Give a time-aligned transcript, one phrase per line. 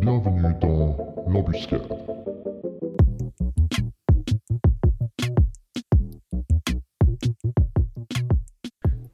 [0.00, 0.96] Bienvenue dans
[1.28, 1.82] l'embuscade.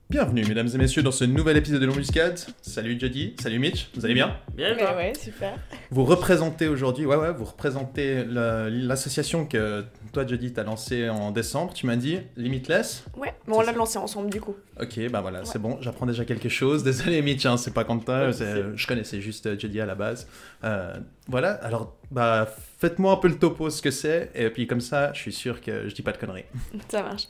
[0.08, 2.38] Bienvenue mesdames et messieurs dans ce nouvel épisode de l'embuscade.
[2.62, 4.36] Salut Jody, salut Mitch, vous allez bien?
[4.54, 5.58] Bien, Mais ouais, super.
[5.90, 11.32] Vous représentez aujourd'hui, ouais ouais, vous représentez la- l'association que toi Jody t'as lancée en
[11.32, 13.04] décembre, tu m'as dit Limitless?
[13.16, 14.54] Ouais, bon, on l'a lancé ensemble du coup.
[14.80, 16.82] Ok, bah voilà, c'est bon, j'apprends déjà quelque chose.
[16.84, 17.84] Désolé Mitch, hein, c'est pas
[18.32, 20.28] c'est- je connaissais juste euh, Jody à la base.
[20.64, 20.94] Euh,
[21.28, 25.12] voilà, alors bah faites-moi un peu le topo ce que c'est, et puis comme ça,
[25.12, 26.44] je suis sûr que je dis pas de conneries.
[26.88, 27.28] Ça marche.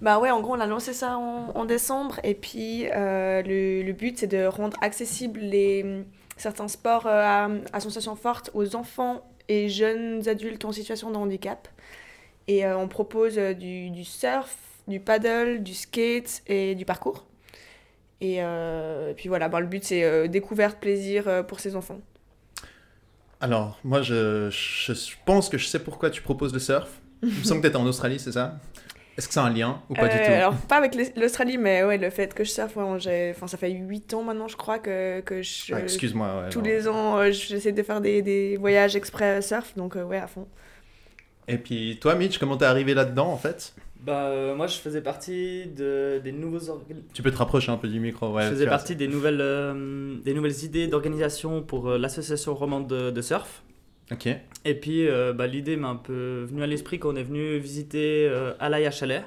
[0.00, 3.82] Bah ouais, en gros, on a lancé ça en, en décembre et puis euh, le,
[3.82, 6.04] le but c'est de rendre accessibles les,
[6.36, 11.66] certains sports à, à sensation forte aux enfants et jeunes adultes en situation de handicap.
[12.46, 14.54] Et euh, on propose du, du surf,
[14.88, 17.26] du paddle, du skate et du parcours.
[18.20, 21.76] Et, euh, et puis voilà, bah, le but c'est euh, découverte, plaisir euh, pour ces
[21.76, 22.00] enfants.
[23.40, 24.92] Alors, moi je, je
[25.26, 27.00] pense que je sais pourquoi tu proposes le surf.
[27.36, 28.58] Il me semble que t'étais en Australie, c'est ça?
[29.18, 30.32] Est-ce que c'est un lien ou pas du tout?
[30.32, 33.56] Alors, pas avec l'Aus- l'Australie, mais ouais, le fait que je surfe, ouais, enfin, ça
[33.56, 35.72] fait 8 ans maintenant, je crois, que, que je.
[35.74, 36.26] Ah, Excuse-moi.
[36.42, 36.64] ouais, tous non.
[36.64, 40.26] les ans, euh, j'essaie de faire des, des voyages exprès surf, donc euh, ouais, à
[40.26, 40.46] fond.
[41.48, 43.74] Et puis toi, Mitch, comment t'es arrivé là-dedans en fait?
[44.06, 47.76] Bah, euh, moi, je faisais partie de, des nouveaux organ- Tu peux te rapprocher un
[47.76, 48.32] peu du micro.
[48.32, 52.86] Ouais, je faisais partie des nouvelles, euh, des nouvelles idées d'organisation pour euh, l'association romande
[52.86, 53.64] de, de surf.
[54.12, 54.28] Ok.
[54.64, 58.30] Et puis, bah, l'idée m'a un peu venue à l'esprit quand on est venu visiter
[58.60, 59.24] Alaya Chalet,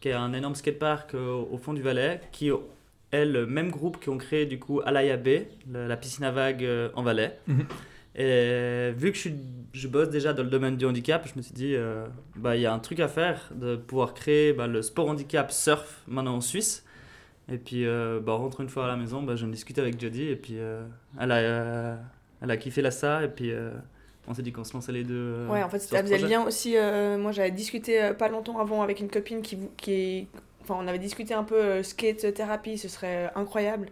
[0.00, 2.50] qui est un énorme skatepark au fond du Valais, qui
[3.12, 6.66] est le même groupe qui ont créé du coup Alaya Bay, la piscine à vagues
[6.94, 7.38] en Valais.
[7.46, 7.66] Mhm.
[8.18, 9.34] Et vu que je, suis,
[9.74, 12.62] je bosse déjà dans le domaine du handicap, je me suis dit, euh, bah, il
[12.62, 16.36] y a un truc à faire, de pouvoir créer bah, le sport handicap surf maintenant
[16.36, 16.84] en Suisse.
[17.52, 20.00] Et puis, euh, bah, rentre une fois à la maison, bah, je me discute avec
[20.00, 20.82] Jodie, et puis euh,
[21.20, 21.96] elle, a, euh,
[22.42, 23.70] elle a kiffé la ça, et puis euh,
[24.26, 25.14] on s'est dit qu'on se lançait les deux.
[25.14, 26.76] euh, ouais, en fait, ça faisait le lien aussi.
[26.76, 29.58] euh, moi, j'avais discuté euh, pas longtemps avant avec une copine qui.
[29.76, 30.26] qui.
[30.62, 33.88] Enfin, on avait discuté un peu euh, skate thérapie, ce serait euh, incroyable.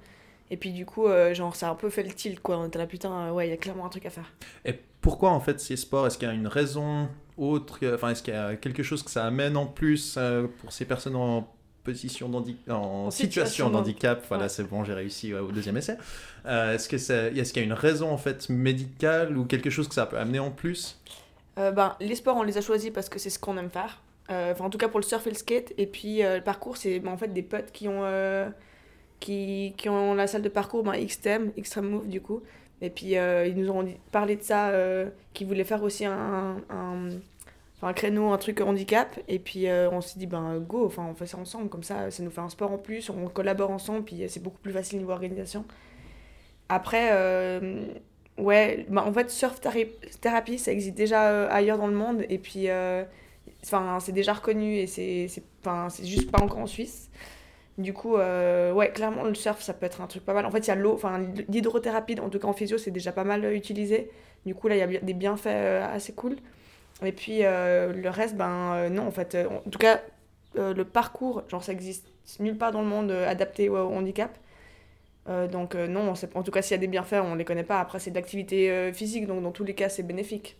[0.54, 2.58] Et puis, du coup, euh, genre, ça a un peu fait le tilt, quoi.
[2.58, 4.32] On était là, putain, euh, ouais, il y a clairement un truc à faire.
[4.64, 8.22] Et pourquoi en fait ces sports Est-ce qu'il y a une raison autre Enfin, est-ce
[8.22, 11.52] qu'il y a quelque chose que ça amène en plus euh, pour ces personnes en
[11.82, 14.48] position en, En situation situation de handicap Voilà, ouais.
[14.48, 15.96] c'est bon, j'ai réussi ouais, au deuxième essai.
[16.46, 19.88] Est-ce que c'est- est-ce qu'il y a une raison en fait médicale ou quelque chose
[19.88, 21.00] que ça peut amener en plus?
[21.56, 24.00] Ben, les sports, on les a choisis parce que c'est ce qu'on aime faire.
[24.28, 25.72] Enfin, en tout cas pour le surf et le skate.
[25.78, 28.02] Et puis le parcours, c'est ben, en fait des potes qui ont,
[29.24, 32.42] qui, qui ont la salle de parcours, ben, XTM, Extreme Move du coup.
[32.82, 36.58] Et puis euh, ils nous ont parlé de ça, euh, qu'ils voulaient faire aussi un,
[36.68, 37.08] un,
[37.80, 39.18] un créneau, un truc handicap.
[39.26, 42.22] Et puis euh, on s'est dit, ben go, on fait ça ensemble, comme ça, ça
[42.22, 45.12] nous fait un sport en plus, on collabore ensemble, puis c'est beaucoup plus facile niveau
[45.12, 45.64] organisation.
[46.68, 47.10] Après,
[48.36, 49.58] ouais, bah, en fait, surf
[50.20, 52.68] thérapie, ça existe déjà ailleurs dans le monde, et puis
[53.62, 55.28] enfin, c'est déjà reconnu, et c'est
[56.02, 57.08] juste pas encore en Suisse.
[57.76, 60.46] Du coup, euh, ouais, clairement, le surf, ça peut être un truc pas mal.
[60.46, 61.18] En fait, il y a l'eau, enfin,
[61.48, 64.10] l'hydrothérapie, en tout cas en physio, c'est déjà pas mal euh, utilisé.
[64.46, 66.36] Du coup, là, il y a des bienfaits euh, assez cool.
[67.04, 70.00] Et puis, le reste, ben non, en fait, en tout cas,
[70.54, 72.06] le parcours, genre, ça existe
[72.38, 74.38] nulle part dans le monde adapté au, handicap.
[75.26, 77.80] Donc, non, en tout cas, s'il y a des bienfaits, on les connaît pas.
[77.80, 80.56] Après, c'est de l'activité physique, donc dans tous les cas, c'est bénéfique.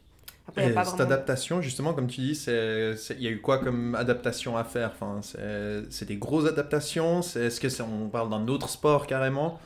[0.47, 3.59] Après, Et pas cette vraiment- adaptation, justement, comme tu dis, il y a eu quoi
[3.59, 4.93] comme adaptation à faire?
[4.95, 7.21] Enfin, c'est c'est des grosses adaptations?
[7.21, 9.59] Est-ce que c'est- on parle d'un autre sport carrément?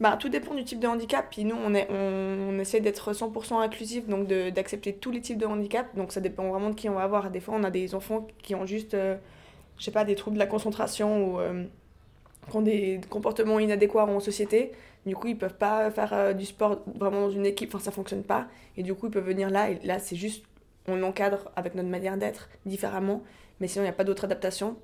[0.00, 1.26] Bah, tout dépend du type de handicap.
[1.30, 5.20] Puis nous, on, est, on, on essaie d'être 100% inclusif, donc de- d'accepter tous les
[5.20, 5.94] types de handicap.
[5.96, 7.30] Donc ça dépend vraiment de qui on va avoir.
[7.30, 9.16] Des fois, on a des enfants qui ont juste, euh,
[9.76, 11.64] je sais pas, des troubles de la concentration ou euh,
[12.50, 14.72] qui ont des comportements inadéquats en société.
[15.06, 17.74] Du coup, ils peuvent pas faire euh, du sport vraiment dans une équipe.
[17.74, 18.48] Enfin, ça fonctionne pas.
[18.76, 19.70] Et du coup, ils peuvent venir là.
[19.70, 20.44] Et là, c'est juste,
[20.88, 23.22] on l'encadre avec notre manière d'être différemment.
[23.60, 24.76] Mais sinon, il n'y a pas d'autre adaptation.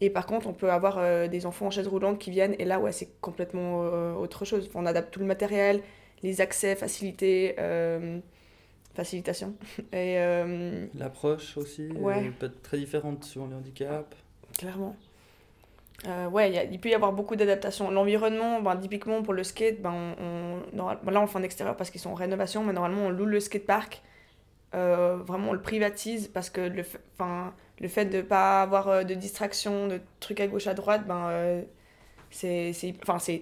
[0.00, 2.64] Et par contre, on peut avoir euh, des enfants en chaise roulante qui viennent, et
[2.64, 4.66] là, ouais, c'est complètement euh, autre chose.
[4.68, 5.80] Enfin, on adapte tout le matériel,
[6.22, 7.54] les accès, facilités,
[8.94, 9.54] facilitation.
[9.92, 10.16] Et
[10.94, 12.30] L'approche aussi Ouais.
[12.38, 14.16] peut être très différente suivant les handicaps.
[14.58, 14.96] clairement.
[16.06, 17.90] Euh, ouais, il peut y avoir beaucoup d'adaptations.
[17.90, 21.76] L'environnement, ben, typiquement pour le skate, ben, on, on- ben, là on fait en extérieur
[21.76, 24.02] parce qu'ils sont en rénovation, mais normalement on loue le skatepark.
[24.74, 26.84] Euh, vraiment on le privatise parce que le,
[27.14, 30.74] enfin, le fait de ne pas avoir euh, de distraction, de trucs à gauche à
[30.74, 31.62] droite, ben, euh,
[32.30, 32.72] c'est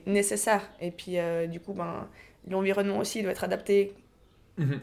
[0.06, 0.62] nécessaire.
[0.80, 2.08] Et puis euh, du coup, ben,
[2.48, 3.94] l'environnement aussi doit être adapté.
[4.58, 4.80] Mhm.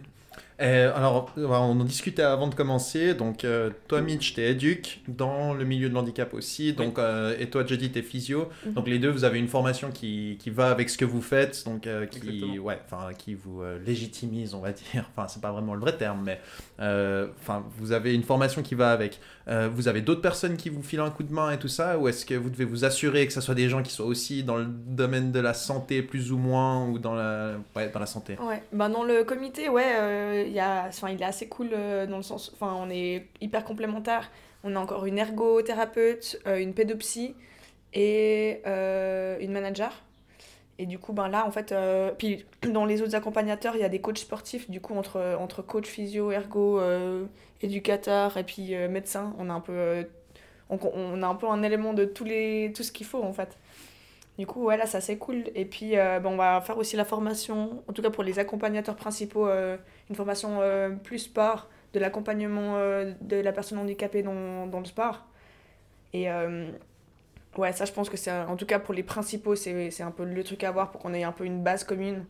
[0.59, 3.13] Euh, alors, on en discutait avant de commencer.
[3.13, 6.73] Donc, euh, toi, Mitch, t'es éduc dans le milieu de l'handicap aussi.
[6.73, 8.49] Donc, euh, et toi, Jody, t'es physio.
[8.65, 8.73] Mhm.
[8.73, 11.63] Donc, les deux, vous avez une formation qui, qui va avec ce que vous faites.
[11.65, 12.79] Donc, euh, qui, ouais,
[13.17, 15.05] qui vous euh, légitimise, on va dire.
[15.17, 16.39] Enfin, c'est pas vraiment le vrai terme, mais
[16.79, 19.19] euh, enfin, vous avez une formation qui va avec.
[19.47, 21.97] Euh, vous avez d'autres personnes qui vous filent un coup de main et tout ça?
[21.97, 24.43] Ou est-ce que vous devez vous assurer que ce soit des gens qui soient aussi
[24.43, 28.05] dans le domaine de la santé, plus ou moins, ou dans la, ouais, dans la
[28.05, 28.37] santé?
[28.41, 30.16] Ouais, ben dans le comité, ouais, euh,
[30.47, 34.31] y a, il est assez cool euh, dans le sens, enfin, on est hyper complémentaires.
[34.63, 37.35] On a encore une ergothérapeute, euh, une pédopsie
[37.93, 40.03] et euh, une manager.
[40.79, 41.73] Et du coup, ben là, en fait,
[42.19, 44.69] puis dans les autres accompagnateurs, il y a des coachs sportifs.
[44.69, 46.79] Du coup, entre, entre coach physio, ergo,
[47.63, 50.05] éducateur et puis médecin, on a un peu,
[50.69, 53.33] on, on a un peu un élément de tous les, tout ce qu'il faut en
[53.33, 53.57] fait.
[54.37, 55.45] Du coup, ouais, là, ça c'est cool.
[55.55, 58.95] Et puis, euh, on va faire aussi la formation, en tout cas pour les accompagnateurs
[58.95, 59.77] principaux, euh,
[60.09, 64.85] une formation euh, plus sport, de l'accompagnement euh, de la personne handicapée dans, dans le
[64.85, 65.25] sport.
[66.13, 66.27] Et
[67.57, 70.23] ouais, ça, je pense que c'est, en tout cas pour les principaux, c'est, un peu
[70.23, 72.25] le truc à voir pour qu'on ait un peu une base commune.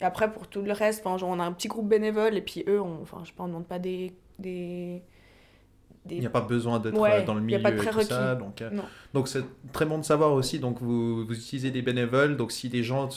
[0.00, 2.64] Et après, pour tout le reste, genre, on a un petit groupe bénévole, et puis
[2.68, 4.12] eux, on, enfin, je sais pas, on demande pas des.
[4.38, 5.02] des,
[6.06, 7.62] des- Il n'y a pas besoin d'être Ouais, euh, dans le il y a milieu
[7.62, 8.34] pas de et tout ça.
[8.34, 8.82] Donc, euh, Non.
[9.14, 10.58] donc c'est très bon de savoir aussi.
[10.58, 12.36] Donc vous, vous utilisez des bénévoles.
[12.36, 13.08] Donc si des gens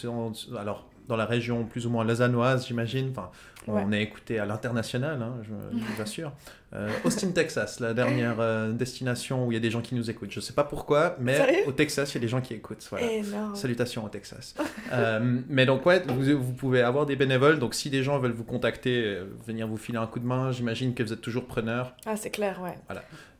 [0.57, 3.09] alors dans la région plus ou moins lausannoise, j'imagine.
[3.11, 3.29] Enfin,
[3.67, 6.31] on est écouté à l'international, hein, je, je vous assure.
[6.73, 10.09] Euh, Austin, Texas, la dernière euh, destination où il y a des gens qui nous
[10.09, 10.31] écoutent.
[10.31, 12.85] Je sais pas pourquoi, mais Sérieux au Texas, il y a des gens qui écoutent.
[12.89, 13.07] Voilà.
[13.53, 14.55] Salutations au Texas.
[14.91, 17.59] Euh, mais donc, ouais, vous, vous pouvez avoir des bénévoles.
[17.59, 20.93] Donc, si des gens veulent vous contacter, venir vous filer un coup de main, j'imagine
[20.93, 21.95] que vous êtes toujours preneur.
[22.05, 22.75] Ah, c'est clair, ouais.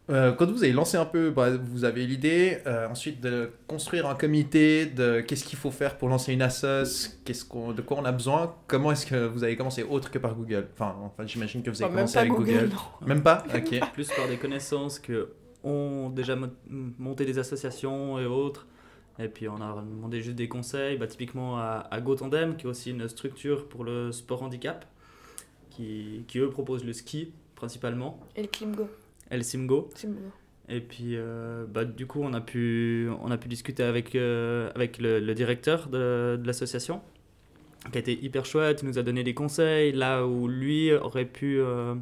[0.10, 4.06] Euh, quand vous avez lancé un peu, bah, vous avez l'idée euh, ensuite de construire
[4.08, 7.98] un comité, de qu'est-ce qu'il faut faire pour lancer une assos, qu'est-ce qu'on, de quoi
[7.98, 8.54] on a besoin.
[8.68, 10.68] Comment est-ce que vous avez commencé autre que par Google?
[10.76, 12.70] Enfin, enfin j'imagine que vous avez Enfin, commencé avec Google.
[13.02, 13.08] non.
[13.08, 13.44] Même pas?
[13.56, 13.80] Ok.
[13.94, 15.30] Plus par des connaissances que
[15.64, 18.68] ont déjà mo- monté des associations et autres.
[19.18, 22.70] Et puis on a demandé juste des conseils, bah, typiquement à, à GoTandem, qui est
[22.70, 24.86] aussi une structure pour le sport handicap,
[25.72, 28.88] qui, qui eux proposent le ski principalement, Et le Klimgo.
[29.32, 29.90] Et le Simgo.
[29.96, 30.20] Simgo.
[30.68, 34.72] Et puis, euh, bah, du coup, on a pu, on a pu discuter avec, euh,
[34.74, 37.02] avec le, le directeur de, de l'association,
[37.92, 38.82] qui a été hyper chouette.
[38.82, 41.94] Il nous a donné des conseils là où lui aurait pu euh,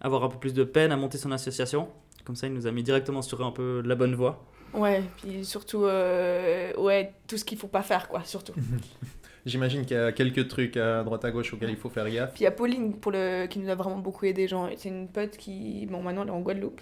[0.00, 1.88] avoir un peu plus de peine à monter son association.
[2.24, 4.42] Comme ça, il nous a mis directement sur un peu la bonne voie.
[4.72, 8.54] Ouais, puis surtout, euh, ouais, tout ce qu'il faut pas faire, quoi, surtout.
[9.44, 12.34] J'imagine qu'il y a quelques trucs à droite à gauche auxquels il faut faire gaffe.
[12.34, 13.46] Puis il y a Pauline pour le...
[13.46, 14.48] qui nous a vraiment beaucoup aidé.
[14.76, 16.80] C'est une pote qui, bon, maintenant elle est en Guadeloupe.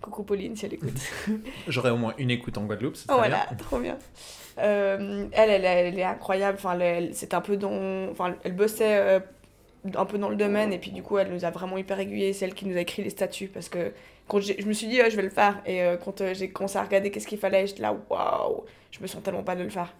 [0.00, 0.98] Coucou Pauline si elle écoute.
[1.68, 3.56] J'aurais au moins une écoute en Guadeloupe, c'est voilà, bien.
[3.56, 3.98] trop bien.
[4.58, 6.58] Euh, elle, elle, elle est incroyable.
[6.58, 6.78] Enfin,
[7.12, 9.20] c'est un peu dans, enfin, elle bossait euh,
[9.94, 12.32] un peu dans le domaine et puis du coup, elle nous a vraiment hyper aiguillés.
[12.32, 13.92] C'est elle qui nous a écrit les statuts parce que
[14.26, 16.78] quand je me suis dit, ouais, je vais le faire et euh, quand j'ai commencé
[16.78, 19.70] à regarder qu'est-ce qu'il fallait, j'étais là, waouh, je me sens tellement pas de le
[19.70, 19.92] faire.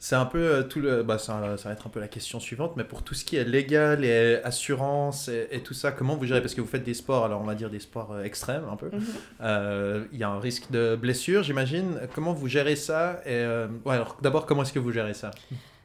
[0.00, 1.02] C'est un peu euh, tout le.
[1.02, 3.36] Bah, ça, ça va être un peu la question suivante, mais pour tout ce qui
[3.36, 6.40] est légal et assurance et, et tout ça, comment vous gérez?
[6.40, 8.76] Parce que vous faites des sports, alors on va dire des sports euh, extrêmes un
[8.76, 8.90] peu.
[8.92, 9.02] Mhm.
[9.40, 12.00] Euh, Il y a un risque de blessure, j'imagine.
[12.14, 15.32] Comment vous gérez ça et, euh, ouais, alors d'abord, comment est-ce que vous gérez ça?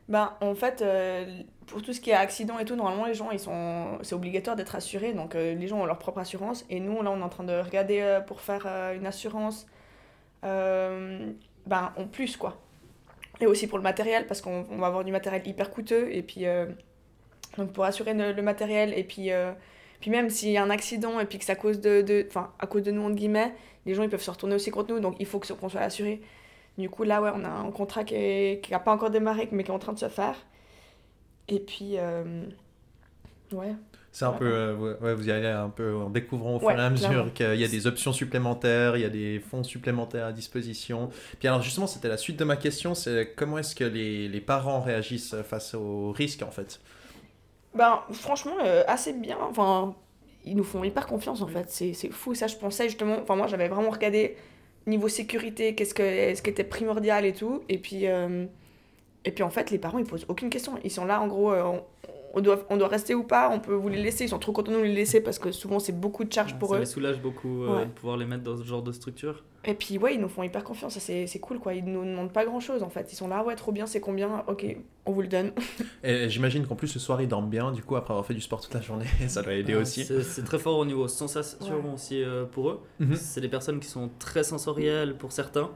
[0.09, 3.31] Ben, en fait, euh, pour tout ce qui est accident et tout, normalement, les gens,
[3.31, 3.97] ils sont...
[4.03, 5.13] c'est obligatoire d'être assurés.
[5.13, 6.65] Donc, euh, les gens ont leur propre assurance.
[6.69, 9.65] Et nous, là, on est en train de regarder euh, pour faire une assurance
[10.43, 12.59] ben, en plus, quoi.
[13.41, 16.09] Et aussi pour le matériel, parce qu'on on va avoir du matériel hyper coûteux.
[16.11, 16.67] Et puis, euh,
[17.57, 19.53] donc, pour assurer le, matériel, et puis, euh,
[19.99, 22.53] puis même s'il y a un accident, et puis que c'est à cause de, enfin,
[22.59, 23.53] à cause de nous, entre guillemets,
[23.85, 24.99] les gens, ils peuvent se retourner aussi contre nous.
[24.99, 26.21] Donc, il faut que- qu'on soit assuré.
[26.77, 29.71] Du coup, là, ouais, on a un contrat qui n'a pas encore démarré, mais qui
[29.71, 30.35] est en train de se faire.
[31.47, 32.45] Et puis, euh,
[33.51, 33.75] ouais.
[34.13, 34.45] C'est un peu.
[34.45, 37.33] euh, ouais, vous y allez un peu en découvrant au fur Ouais, et à mesure
[37.33, 41.09] qu'il y a des options supplémentaires, il y a des fonds supplémentaires à disposition.
[41.39, 44.41] Puis alors, justement, c'était la suite de ma question c'est comment est-ce que les, les
[44.41, 46.79] parents réagissent face aux risques en fait?
[47.73, 49.37] Ben, franchement, euh, assez bien.
[49.41, 49.95] Enfin,
[50.45, 51.69] ils nous font hyper confiance, en fait.
[51.71, 53.17] C'est c'est fou, ça, je pensais justement...
[53.21, 54.37] Enfin, moi, j'avais vraiment regardé
[54.85, 57.63] niveau sécurité, qu'est-ce que, ce qui était primordial et tout.
[57.69, 58.45] Et puis, euh,
[59.25, 60.77] et puis, en fait, les parents, ils posent aucune question.
[60.83, 61.83] Ils sont là, en gros, on,
[62.33, 64.25] on doit, on doit rester ou pas, on peut vous les laisser.
[64.25, 66.57] Ils sont trop contents de nous les laisser parce que souvent, c'est beaucoup de charges
[66.57, 66.79] pour ça eux.
[66.79, 67.85] les soulage beaucoup euh, Ouais.
[67.85, 69.43] de pouvoir les mettre dans ce genre de structure.
[69.65, 70.95] Et puis, ouais, ils nous font hyper confiance.
[70.95, 71.73] Ça, C'est c'est cool, quoi.
[71.73, 73.13] Ils nous demandent pas grand-chose, en fait.
[73.13, 74.43] Ils sont là, ouais, trop bien, c'est combien?
[74.47, 74.65] Ok,
[75.05, 75.51] on vous le donne.
[76.03, 78.41] Et j'imagine qu'en plus, le soir, ils dorment bien, du coup, après avoir fait du
[78.41, 80.03] sport toute la journée, ça doit aider Ah, aussi.
[80.03, 81.93] C'est c'est très fort au niveau sensation Ouais.
[81.93, 82.81] aussi euh, pour eux.
[82.99, 83.15] Mhm.
[83.15, 85.69] C'est des personnes qui sont très sensorielles pour certains.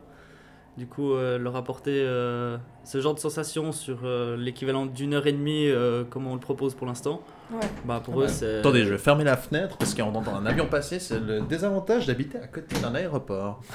[0.77, 5.25] Du coup, euh, leur apporter euh, ce genre de sensation sur euh, l'équivalent d'une heure
[5.25, 7.67] et demie, euh, comme on le propose pour l'instant, Ouais.
[7.85, 8.59] bah, pour Ah eux, c'est.
[8.59, 10.99] Attendez, je vais fermer la fenêtre parce qu'on entend un avion passer.
[10.99, 13.61] C'est le désavantage d'habiter à côté d'un aéroport.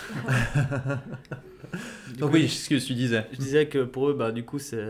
[2.19, 3.27] Donc coup, oui, ce que tu disais.
[3.33, 4.85] Je disais que pour eux, bah, du coup, c'est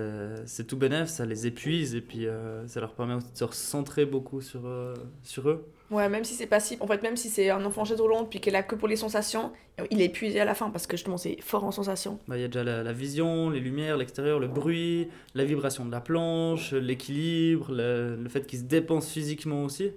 [0.46, 3.44] c'est tout bénef, ça les épuise et puis euh, ça leur permet aussi de se
[3.44, 5.64] recentrer beaucoup sur, euh, sur eux.
[5.92, 8.40] Ouais, même si c'est passif, en fait, même si c'est un enfant chaise roulante puis
[8.40, 9.52] qu'elle a que pour les sensations,
[9.90, 12.18] il est épuisé à la fin parce que justement c'est fort en sensations.
[12.26, 15.84] Bah, Il y a déjà la, la vision, les lumières, l'extérieur, le bruit, la vibration
[15.84, 19.90] de la planche, l'équilibre, le, le fait qu'ils se dépensent physiquement aussi.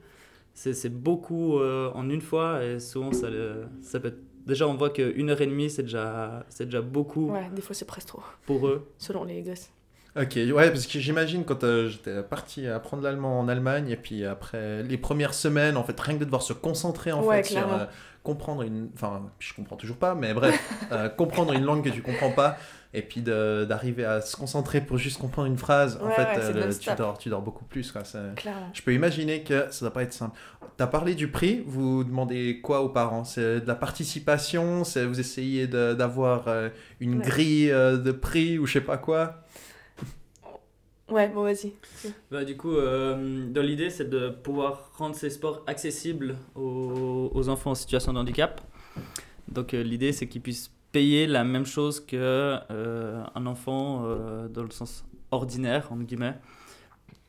[0.54, 4.20] C'est c'est beaucoup euh, en une fois et souvent ça, le- ça peut être...
[4.46, 7.74] Déjà, on voit qu'une heure et demie, c'est déjà, c'est déjà beaucoup Ouais, des fois
[7.74, 8.88] c'est presque trop, pour eux.
[9.00, 9.72] selon les gosses.
[10.18, 14.24] Ok, ouais, parce que j'imagine quand euh, j'étais parti apprendre l'allemand en Allemagne, et puis
[14.26, 17.50] après les premières semaines, en fait, rien que de devoir se concentrer en Ouais, fait
[17.50, 17.86] sur euh,
[18.24, 18.90] comprendre une.
[18.94, 20.58] Enfin, je comprends toujours pas, mais bref,
[20.94, 22.58] euh, comprendre une langue que tu comprends pas,
[22.94, 26.54] et puis de- d'arriver à se concentrer pour juste comprendre une phrase, en fait, ouais,
[26.54, 28.04] le- tu, dors, tu dors beaucoup plus, quoi.
[28.74, 30.40] Je peux imaginer que ça doit pas être simple.
[30.78, 33.26] T'as parlé du prix, vous demandez quoi aux parents?
[33.26, 34.86] C'est de la participation?
[34.86, 36.46] C'est vous essayez de- d'avoir
[37.02, 39.42] une grille de prix ou je sais pas quoi?
[41.10, 41.72] Ouais, bon, vas-y.
[42.32, 47.72] Bah, du coup, euh, l'idée, c'est de pouvoir rendre ces sports accessibles aux, aux enfants
[47.72, 48.60] en situation de handicap.
[49.48, 54.04] Donc, euh, l'idée, c'est qu'ils puissent payer la même chose que euh, un enfant
[54.50, 56.36] dans le sens ordinaire, entre guillemets,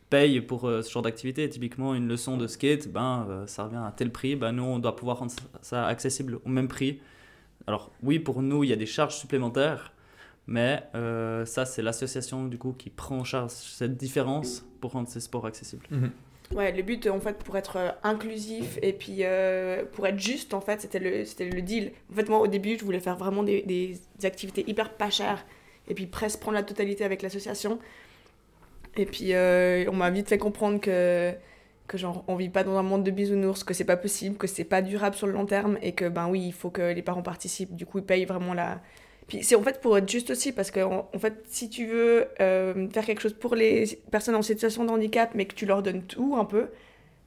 [0.08, 1.48] paye pour ce genre d'activité.
[1.50, 4.36] Typiquement, une leçon de skate, ben, ça revient à tel prix.
[4.36, 7.00] Ben, nous, on doit pouvoir rendre ça accessible au même prix.
[7.66, 9.92] Alors, oui, pour nous, il y a des charges supplémentaires.
[10.46, 15.08] Mais euh, ça, c'est l'association du coup qui prend en charge cette différence pour rendre
[15.08, 15.86] ces sports accessibles.
[16.54, 20.54] Ouais, le but, en fait, pour être euh, inclusif et puis euh, pour être juste,
[20.54, 21.90] en fait, c'était le, c'était le deal.
[22.12, 25.44] En fait, moi, au début, je voulais faire vraiment des, des activités hyper pas chères
[25.88, 27.80] et puis presque prendre la totalité avec l'association.
[28.96, 31.32] Et puis, euh, on m'a vite fait comprendre que,
[31.88, 34.46] que genre, on vit pas dans un monde de bisounours, que c'est pas possible, que
[34.46, 37.02] c'est pas durable sur le long terme et que, ben oui, il faut que les
[37.02, 37.74] parents participent.
[37.74, 38.80] Du coup, ils payent vraiment la...
[39.26, 42.26] Puis c'est en fait pour être juste aussi, parce que en, fait, si tu veux
[42.40, 45.82] euh, faire quelque chose pour les personnes en situation de handicap, mais que tu leur
[45.82, 46.68] donnes tout un peu,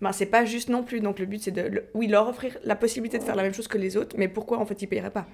[0.01, 1.01] ben c'est pas juste non plus.
[1.01, 3.67] Donc le but c'est de, oui, leur offrir la possibilité de faire la même chose
[3.67, 5.27] que les autres, mais pourquoi en fait ils paieraient pas?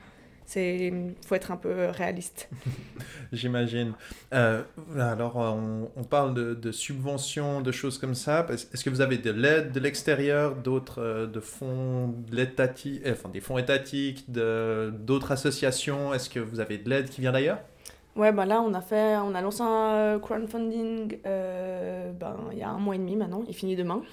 [0.45, 0.93] C'est,
[1.25, 2.49] faut être un peu réaliste.
[3.33, 3.93] J'imagine.
[4.33, 4.61] Euh,
[4.97, 8.45] alors, euh, on, on parle de, de subventions, de choses comme ça.
[8.49, 13.41] Est-ce que vous avez de l'aide de l'extérieur, d'autres euh, de fonds, euh, enfin, des
[13.41, 16.13] fonds étatiques, d'autres associations?
[16.13, 17.59] Est-ce que vous avez de l'aide qui vient d'ailleurs?
[18.15, 22.57] Ouais, ben là on a fait, on a lancé un euh, crowdfunding, euh, ben il
[22.57, 24.03] y a un mois et demi maintenant, il finit demain.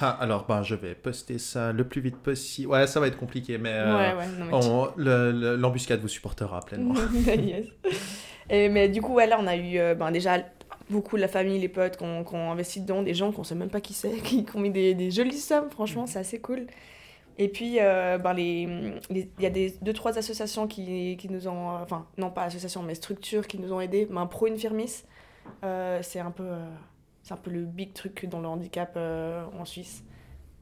[0.00, 2.70] Ah, Alors, ben, je vais poster ça le plus vite possible.
[2.72, 4.26] Ouais, ça va être compliqué, mais euh, ouais,
[4.96, 6.94] ouais, l'embuscade vous supportera pleinement.
[7.26, 7.66] Yes.
[8.50, 10.38] Et, mais du coup, ouais, là, on a eu euh, ben, déjà
[10.90, 13.44] beaucoup de la famille, les potes qui ont, qui ont investi dedans, des gens qu'on
[13.44, 16.18] sait même pas qui c'est, qui, qui ont mis des, des jolies sommes, franchement, c'est
[16.18, 16.66] assez cool.
[17.38, 18.66] Et puis, euh, ben, les-
[19.08, 21.70] les- il y a des, deux, trois associations qui, qui nous ont.
[21.82, 24.06] Enfin, non pas associations, mais structures qui nous ont aidés.
[24.10, 25.04] Ben, Pro Infirmis,
[25.64, 26.66] euh, c'est un, peu, euh,
[27.22, 30.02] c'est un peu le big truc dans le handicap euh, en Suisse.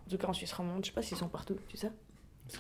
[0.07, 1.91] En tout cas, en Suisse romande, je sais pas s'ils sont partout, tu sais.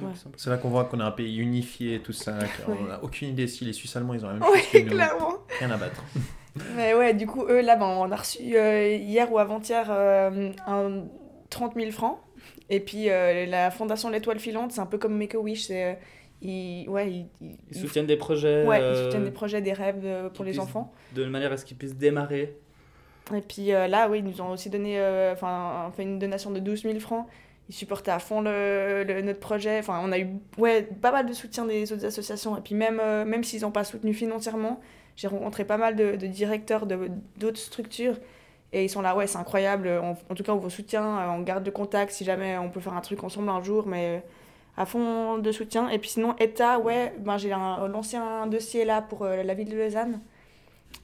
[0.01, 0.13] Ouais.
[0.37, 2.39] C'est là qu'on voit qu'on a un pays unifié, tout ça.
[2.69, 2.75] Ouais.
[2.89, 4.91] n'a aucune idée si les Suisses allemands ils ont la même Ouais, chose que nous.
[4.95, 5.35] clairement.
[5.59, 6.05] Rien à battre.
[6.77, 10.53] Mais ouais, du coup, eux, là, ben, on a reçu euh, hier ou avant-hier euh,
[10.67, 11.05] un
[11.49, 12.19] 30 000 francs.
[12.69, 15.67] Et puis, euh, la fondation L'Étoile Filante, c'est un peu comme Make-A-Wish.
[15.67, 15.95] C'est, euh,
[16.43, 19.73] ils, ouais, ils, ils- Ils soutiennent des projets ouais, ils euh, soutiennent des projets, des
[19.73, 20.93] rêves euh, pour les puissent- enfants.
[21.15, 22.57] de manière à ce qu'ils puissent démarrer.
[23.35, 26.51] Et puis euh, là, oui, ils nous ont aussi donné, euh, enfin, fait une donation
[26.51, 27.27] de 12 000 francs.
[27.69, 29.79] Ils supportaient à fond le, notre projet.
[29.79, 32.57] Enfin, on a eu ouais, pas mal de soutien des autres associations.
[32.57, 34.81] Et puis même, euh, même s'ils n'ont pas soutenu financièrement,
[35.17, 38.17] j'ai rencontré pas mal de, de directeurs d'autres structures.
[38.73, 39.89] Et ils sont là, ouais, c'est incroyable.
[40.03, 42.71] On- en tout cas, on vous soutient, euh, on garde le contact si jamais on
[42.71, 44.21] peut faire un truc ensemble un jour, mais euh,
[44.77, 45.89] à fond de soutien.
[45.91, 49.69] Et puis sinon, État, ouais, ben, j'ai lancé un dossier là pour euh, la ville
[49.69, 50.21] de Lausanne.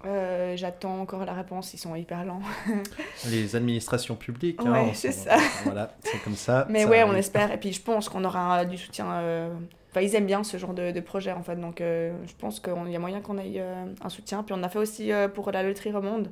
[0.05, 2.41] Euh, J'attends encore la réponse, ils sont hyper lents.
[3.31, 4.63] Les administrations publiques.
[4.63, 5.37] Ouais, hein, on c'est ça.
[5.65, 6.67] Voilà, c'est comme ça.
[6.69, 7.51] Mais ça ouais, on espère.
[7.53, 9.11] Et puis je pense qu'on aura du soutien.
[9.13, 9.55] euh,
[9.91, 11.57] Enfin, ils aiment bien ce genre de, de projet en fait.
[11.57, 14.43] Donc euh, je pense qu'il y a moyen qu'on ait euh, un soutien.
[14.43, 16.31] Puis on a fait aussi euh, pour la loterie Remonde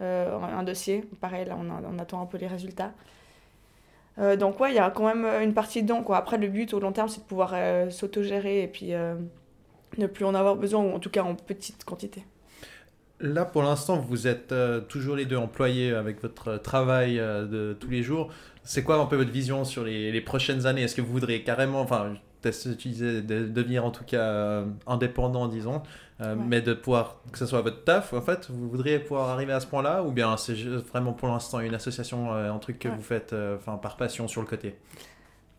[0.00, 1.04] euh, un dossier.
[1.20, 2.92] Pareil, là on, a- on attend un peu les résultats.
[4.18, 6.02] Euh, donc ouais, il y a quand même une partie dedans.
[6.02, 6.16] Quoi.
[6.16, 9.14] Après, le but au long terme, c'est de pouvoir euh, s'autogérer et puis euh,
[9.96, 12.24] ne plus en avoir besoin, ou en tout cas en petite quantité.
[13.20, 17.46] Là, pour l'instant, vous êtes euh, toujours les deux employés avec votre euh, travail euh,
[17.46, 18.30] de tous les jours.
[18.62, 20.82] C'est quoi un peu votre vision sur les, les prochaines années?
[20.82, 25.82] Est-ce que vous voudrez carrément, enfin, tu disais de devenir en tout cas indépendant, disons,
[26.20, 26.34] Ouais.
[26.36, 29.60] mais de pouvoir, que ce soit votre taf, en fait, vous voudriez pouvoir arriver à
[29.60, 32.94] ce point-là, ou bien c'est vraiment pour l'instant une association, un truc que Ouais.
[32.94, 34.74] vous faites enfin par passion sur le côté?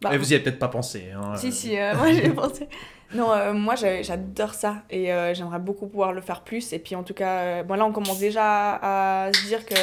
[0.04, 1.06] Bah, Et vous y avez peut-être pas pensé.
[1.16, 2.68] Hein, Si, si, moi j'ai pensé.
[3.14, 6.74] Non, euh, moi j'adore ça et euh, j'aimerais beaucoup pouvoir le faire plus.
[6.74, 9.76] Et puis en tout cas, euh, bon, là on commence déjà à se dire que.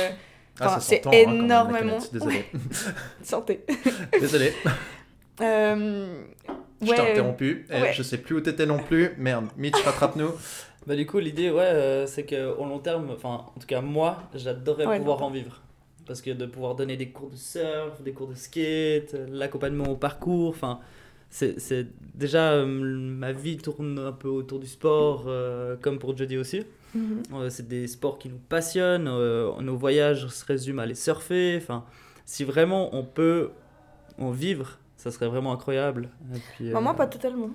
[0.61, 1.99] Ah, c'est hein, la énormément.
[2.13, 2.47] Désolé.
[3.23, 3.65] Santé.
[4.21, 4.53] Désolé.
[5.41, 6.25] Euh,
[6.83, 7.65] Je t'ai interrompu.
[7.71, 7.93] Eh, ouais.
[7.93, 9.13] Je sais plus où t'étais non plus.
[9.19, 10.33] Merde, Mitch, rattrape-nous.
[10.85, 14.25] Bah, du coup, l'idée, ouais, euh, c'est qu'au long terme, enfin, en tout cas, moi,
[14.35, 15.61] j'adorerais Ouais, pouvoir en vivre.
[16.07, 19.95] Parce que de pouvoir donner des cours de surf, des cours de skate, l'accompagnement au
[19.97, 20.81] parcours, enfin,
[21.31, 26.39] c'est déjà euh, ma vie tourne un peu autour du sport, euh, comme pour Jody
[26.39, 26.65] aussi.
[26.95, 27.23] Mhm.
[27.35, 29.05] Euh, c'est des sports qui nous passionnent.
[29.05, 31.59] nos voyages se résument à les surfer.
[31.61, 31.85] Enfin,
[32.25, 33.51] si vraiment on peut
[34.19, 36.09] en vivre, ça serait vraiment incroyable.
[36.35, 37.51] Et puis, Bah, moi, pas totalement.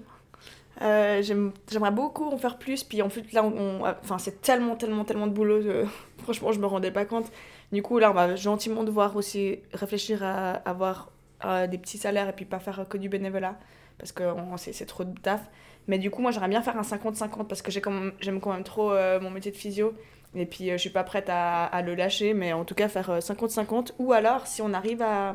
[0.80, 2.84] J'aime- J'aimerais beaucoup en faire plus.
[2.84, 5.62] Puis en plus, là, on- enfin, c'est tellement, tellement, tellement de boulot.
[5.62, 5.86] que,
[6.24, 7.32] franchement, je me rendais pas compte.
[7.72, 11.10] Du coup, là, on va gentiment devoir aussi réfléchir à avoir
[11.45, 13.57] euh, des petits salaires et puis pas faire que du bénévolat.
[13.97, 14.23] Parce que
[14.57, 15.41] c'est trop de taf.
[15.88, 18.91] Mais du coup, moi, j'aimerais bien faire un 50-50 parce que j'aime quand même trop
[18.91, 19.93] euh, mon métier de physio.
[20.35, 22.33] Et puis, euh, je suis pas prête à, le lâcher.
[22.33, 23.93] Mais en tout cas, faire euh, 50-50.
[24.00, 25.33] Ou alors, si on arrive à.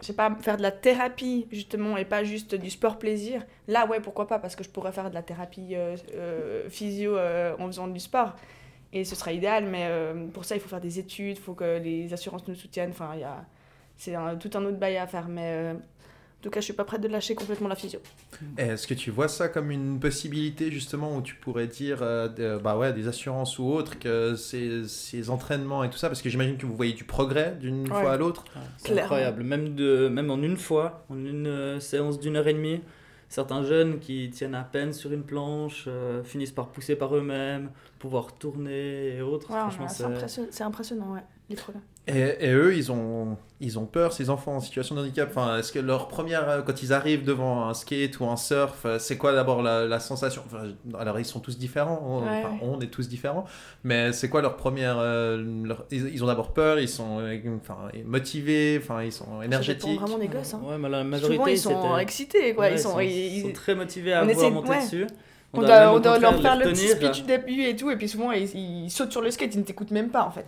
[0.00, 3.86] je sais pas, faire de la thérapie justement et pas juste du sport plaisir, là
[3.86, 7.54] ouais, pourquoi pas, parce que je pourrais faire de la thérapie euh, euh, physio euh,
[7.58, 8.34] en faisant du sport.
[8.92, 11.54] Et ce serait idéal, mais euh, pour ça, il faut faire des études, il faut
[11.54, 12.90] que les assurances nous soutiennent.
[12.90, 13.44] Enfin, il y a...
[13.96, 16.74] c'est un- tout un autre bail à faire, mais euh, en tout cas, je suis
[16.74, 17.98] pas prête de lâcher complètement la physio.
[18.58, 22.58] Est-ce que tu vois ça comme une possibilité justement où tu pourrais dire euh, de-
[22.62, 26.08] bah ouais, des assurances ou autres que ces, ces entraînements et tout ça?
[26.08, 28.00] Parce que j'imagine que vous voyez du progrès d'une Ouais.
[28.00, 28.44] fois à l'autre.
[28.78, 29.42] C'est incroyable.
[29.42, 32.80] Même, de, même en une fois, en une euh, séance d'une heure et demie,
[33.28, 37.70] certains jeunes qui tiennent à peine sur une planche euh, finissent par pousser par eux-mêmes,
[37.98, 39.50] pouvoir tourner et autres.
[39.50, 41.56] Ouais, Franchement, ouais, c'est c'est- impressionnant, c'est impressionnant, ouais, les.
[42.08, 45.28] Et, et eux, ils ont, ils ont peur, ces enfants en situation de handicap.
[45.30, 48.82] Enfin, est-ce que leur première, euh, quand ils arrivent devant un skate ou un surf,
[48.84, 50.42] euh, c'est quoi d'abord la, la sensation?
[50.46, 52.58] Enfin, Alors, ils sont tous différents, on, Ouais, enfin, ouais.
[52.62, 53.44] on est tous différents,
[53.82, 54.96] mais c'est quoi leur première.
[54.98, 59.42] euh, leur- ils, ils ont d'abord peur, ils sont euh, enfin, motivés, enfin, ils sont
[59.42, 60.00] énergétiques.
[60.00, 60.54] vraiment des gosses.
[60.54, 60.62] Hein.
[60.64, 62.64] Ouais, mais la majorité, Souvent, ils sont c'était- excités, quoi.
[62.66, 64.82] Ouais, ils, sont, ils- ils sont très motivés à on vouloir essaie- monter ouais.
[64.84, 65.06] dessus.
[65.52, 67.74] On doit doit, même, on au doit leur faire le petit speech du début et
[67.74, 70.24] tout, et puis souvent ils, ils sautent sur le skate, ils ne t'écoutent même pas
[70.24, 70.44] en fait.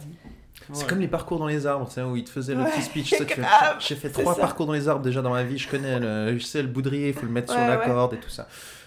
[0.73, 0.89] C'est Ouais.
[0.89, 3.15] comme les parcours dans les arbres, tu sais, où ils te faisaient le petit speech.
[3.81, 4.41] J'ai fait trois ça.
[4.41, 7.09] parcours dans les arbres déjà dans ma vie, je connais, le, je sais, le boudrier,
[7.09, 7.85] il faut le mettre sur la ouais.
[7.87, 8.47] corde et tout ça.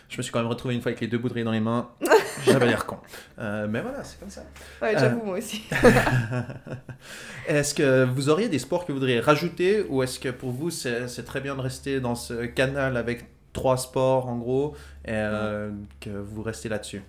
[0.09, 1.87] Je me suis quand même retrouvé une fois avec les deux boudriers dans les mains.
[2.45, 2.97] J'avais l'air con.
[3.39, 4.43] Euh, mais voilà, c'est comme ça.
[4.81, 4.99] Ouais, Euh.
[4.99, 5.63] j'avoue, moi aussi.
[7.47, 10.69] Est-ce que vous auriez des sports que vous voudriez rajouter ou est-ce que pour vous
[10.69, 15.71] c'est très bien de rester dans ce canal avec trois sports en gros et euh,
[15.99, 17.01] que vous restez là-dessus?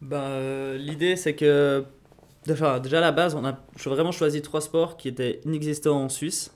[0.00, 1.84] Ben, euh, L'idée, c'est que
[2.50, 6.08] enfin, déjà à la base, on a vraiment choisi trois sports qui étaient inexistants en
[6.08, 6.54] Suisse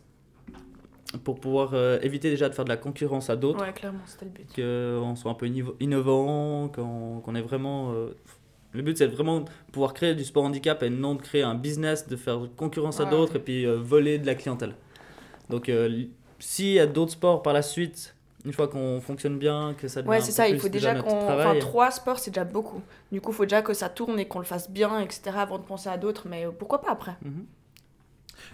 [1.25, 3.65] pour pouvoir euh, éviter déjà de faire de la concurrence à d'autres.
[3.65, 4.47] Ouais, clairement, c'était le but.
[4.55, 7.93] qu'on soit un peu inno- innovant, qu'on qu'on ait vraiment...
[7.93, 8.09] euh,
[8.73, 11.55] le but, c'est vraiment de pouvoir créer du sport handicap et non de créer un
[11.55, 13.11] business, de faire concurrence à Ouais.
[13.11, 14.75] d'autres et puis euh, voler de la clientèle.
[15.49, 15.71] Donc,
[16.41, 18.16] s'il y a d'autres sports par la suite,
[18.47, 21.11] une fois qu'on fonctionne bien, que ça devient Ouais, c'est ça, il faut déjà qu'on.
[21.29, 22.81] Enfin, trois sports, c'est déjà beaucoup.
[23.13, 25.59] Du coup, il faut déjà que ça tourne et qu'on le fasse bien, etc., avant
[25.59, 27.17] de penser à d'autres, mais pourquoi pas après?
[27.23, 27.45] Mhm.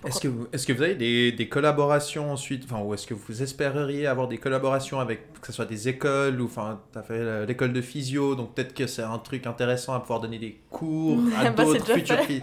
[0.06, 3.14] Est-ce que, vous- est-ce que vous avez des, des collaborations ensuite, enfin, ou est-ce que
[3.14, 7.02] vous espéreriez avoir des collaborations avec, que ce soit des écoles, ou enfin, tu as
[7.02, 10.60] fait l'école de physio, donc peut-être que c'est un truc intéressant à pouvoir donner des
[10.70, 12.42] cours à Bah, d'autres futurs filles.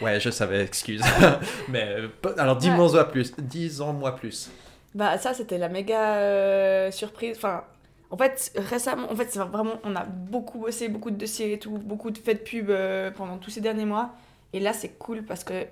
[0.00, 1.02] Ouais, je savais, excuse.
[1.68, 4.50] Mais euh, alors, dis-moi plus, dis-en-moi plus.
[4.94, 7.36] Bah, ça, c'était la méga euh, surprise.
[7.36, 7.64] Enfin,
[8.10, 11.58] en fait, récemment, en fait, c'est vraiment, on a beaucoup bossé, beaucoup de dossiers et
[11.58, 14.10] tout, beaucoup de faits de pub euh, pendant tous ces derniers mois.
[14.52, 15.64] Et là, c'est cool parce que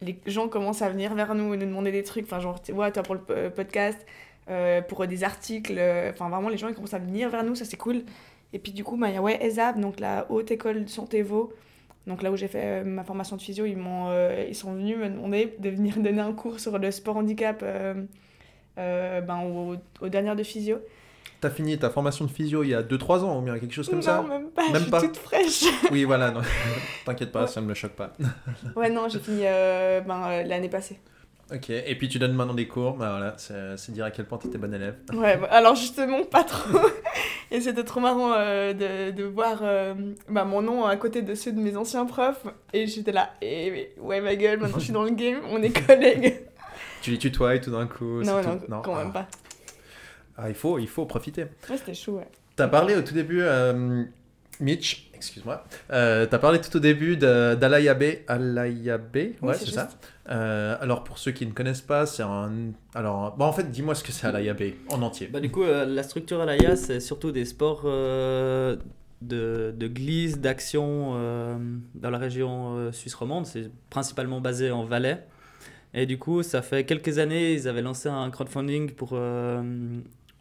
[0.00, 2.24] les gens commencent à venir vers nous et nous demander des trucs.
[2.24, 4.04] Enfin, genre, tu vois, toi pour le po- podcast,
[4.50, 5.76] euh, pour des articles.
[5.78, 8.02] euh, Enfin, vraiment, les gens ils commencent à venir vers nous, ça c'est cool.
[8.52, 11.22] Et puis, du coup, bah, y a ouais, ESAB, donc la Haute École de Santé
[11.22, 11.52] Vaud.
[12.06, 14.72] Donc là où j'ai fait euh, ma formation de physio, ils, m'ont, euh, ils sont
[14.74, 18.04] venus me demander de venir donner un cours sur le sport handicap euh, euh,
[18.76, 20.78] ben, aux, aux dernières de physio.
[21.40, 23.88] T'as fini ta formation de physio il y a 2-3 ans, ou bien quelque chose
[23.90, 25.00] comme ça non, même pas, Même je suis pas.
[25.02, 25.64] toute fraîche.
[25.92, 26.32] Oui, voilà,
[27.04, 27.46] t'inquiète pas, Ouais.
[27.46, 28.12] ça ne me choque pas.
[28.76, 30.98] ouais, non, j'ai fini euh, ben, euh, l'année passée.
[31.52, 33.34] Ok, et puis tu donnes maintenant des cours, bah voilà,
[33.76, 34.96] c'est dire à quel point tu étais bon élève.
[35.12, 36.80] Ouais, bah, alors justement, pas trop.
[37.52, 39.94] Et c'était trop marrant euh, de, de voir euh,
[40.28, 42.44] bah, mon nom à côté de ceux de mes anciens profs.
[42.72, 45.86] Et j'étais là, et ouais, ma gueule, maintenant je suis dans le game, on est
[45.86, 46.40] collègues.
[47.06, 49.04] Tu les tutoies tout d'un coup non, non, tout- quand Ah.
[49.04, 49.28] même pas.
[50.36, 51.44] Ah, il faut, il faut profiter.
[51.70, 52.26] Ouais, c'était chaud, ouais.
[52.56, 54.02] T'as parlé au tout début, euh,
[54.58, 58.02] Mitch, excuse-moi, euh, t'as parlé tout au début de- d'Alayabe.
[58.26, 59.88] Alayabe, ouais, c'est c'est ça.
[60.30, 62.50] Euh, alors, pour ceux qui ne connaissent pas, c'est un.
[62.92, 65.28] Alors, bon, en fait, dis-moi ce que c'est Alayabe en entier.
[65.28, 68.74] Bah, du coup, euh, la structure à l'AIA, c'est surtout des sports euh,
[69.22, 71.56] de, de glisse, d'action euh,
[71.94, 73.46] dans la région euh, suisse romande.
[73.46, 75.24] C'est principalement basé en Valais.
[75.98, 79.62] Et du coup, ça fait quelques années, ils avaient lancé un crowdfunding pour, euh,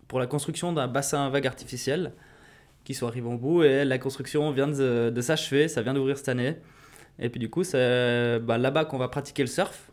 [0.10, 2.12] pour la construction d'un bassin vague artificiel
[2.84, 3.64] qui soit arrivé au bout.
[3.64, 6.58] Et la construction vient de, de s'achever, ça vient d'ouvrir cette année.
[7.20, 9.90] Et puis du coup, c'est bah, là-bas qu'on va pratiquer le surf.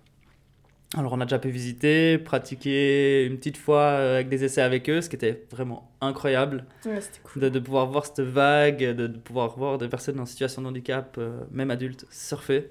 [0.94, 4.90] Alors on a déjà pu visiter, pratiquer une petite fois euh, avec des essais avec
[4.90, 7.42] eux, ce qui était vraiment incroyable Ouais, c'était cool.
[7.44, 10.66] de, de pouvoir voir cette vague, de, de pouvoir voir des personnes en situation de
[10.66, 12.70] handicap, euh, même adultes, surfer.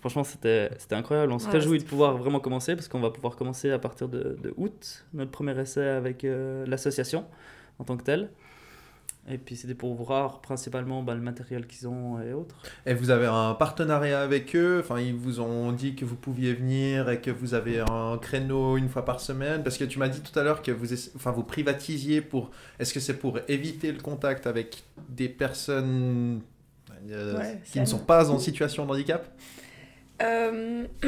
[0.00, 1.32] Franchement, c'était c'était incroyable.
[1.32, 4.08] On se Ouais, réjouit de pouvoir vraiment commencer parce qu'on va pouvoir commencer à partir
[4.08, 7.26] de, de août, notre premier essai avec euh, l'association
[7.78, 8.30] en tant que telle.
[9.28, 12.56] Et puis c'était pour voir principalement bah, le matériel qu'ils ont et autres.
[12.86, 14.80] Et vous avez un partenariat avec eux?
[14.82, 18.78] Enfin, ils vous ont dit que vous pouviez venir et que vous avez un créneau
[18.78, 19.62] une fois par semaine?
[19.62, 22.50] Parce que tu m'as dit tout à l'heure que vous, enfin, vous privatisiez pour.
[22.78, 26.40] Est-ce que c'est pour éviter le contact avec des personnes
[27.10, 29.28] euh, Ouais, qui ne sont pas en situation de handicap?
[30.22, 30.84] Euh,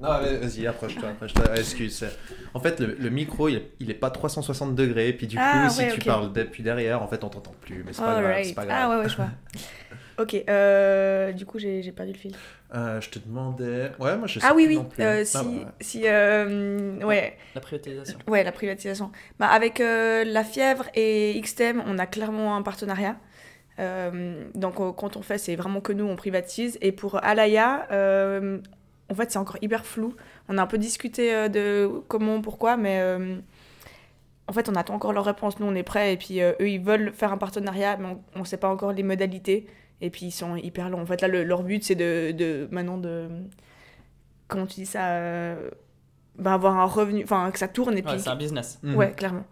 [0.00, 1.08] Non, vas-y, approche-toi.
[1.10, 1.56] approche-toi.
[1.56, 1.96] Excuse.
[1.96, 2.18] c'est-
[2.52, 5.12] En fait, le, le micro, il, il est pas 360 degrés.
[5.14, 7.82] Puis du coup, Ah, si ouais, tu parles depuis derrière, en fait, on t'entend plus.
[7.86, 8.42] Mais c'est pas.
[8.44, 8.78] C'est pas grave.
[8.82, 9.28] Ah ouais, ouais, je vois.
[10.18, 12.34] ok, euh, du coup, j'ai j'ai perdu le fil.
[12.74, 13.92] Euh, je te demandais.
[13.98, 15.02] Ouais, moi je sais Ah oui, oui, non plus.
[15.02, 18.18] Ah, si, si euh, ouais, La privatisation.
[18.28, 19.10] ouais, la privatisation.
[19.38, 23.16] Bah, avec euh, La Fièvre et XTM, on a clairement un partenariat.
[23.80, 26.78] Euh, donc, euh, quand on fait, c'est vraiment que nous, on privatise.
[26.80, 28.58] Et pour Alaya, euh,
[29.10, 30.14] en fait, c'est encore hyper flou.
[30.48, 33.02] On a un peu discuté euh, de comment, pourquoi, mais
[34.46, 35.58] en fait, on attend encore leur réponse.
[35.58, 36.12] Nous, on est prêts.
[36.12, 39.02] Et puis, eux, ils veulent faire un partenariat, mais on ne sait pas encore les
[39.02, 39.66] modalités.
[40.00, 41.00] Et puis, ils sont hyper longs.
[41.02, 43.28] En fait, là, le- leur but, c'est de, de maintenant de.
[44.48, 45.54] Comment tu dis ça
[46.38, 47.22] bah, Avoir un revenu.
[47.24, 47.96] Enfin, que ça tourne.
[47.96, 48.78] Et puis, c'est un business.
[48.96, 49.44] Ouais, clairement.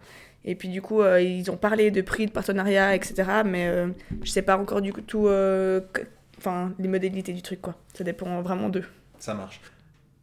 [0.45, 3.41] Et puis du coup, euh, ils ont parlé de prix, de partenariat, etc.
[3.45, 3.87] Mais euh,
[4.23, 6.01] je sais pas encore du coup tout, euh, que-
[6.37, 7.75] enfin les modalités du truc quoi.
[7.93, 8.83] Ça dépend vraiment d'eux.
[9.19, 9.61] Ça marche.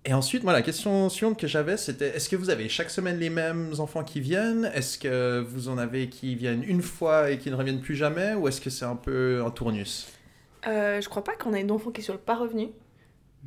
[0.06, 3.18] Et ensuite, moi, la question suivante que j'avais, c'était est-ce que vous avez chaque semaine
[3.18, 4.70] les mêmes enfants qui viennent?
[4.74, 8.33] Est-ce que vous en avez qui viennent une fois et qui ne reviennent plus jamais?
[8.33, 10.09] Ou est-ce que c'est un peu un tournus?
[10.66, 12.68] Euh, je crois pas qu'on ait d'enfants qui soient pas revenus.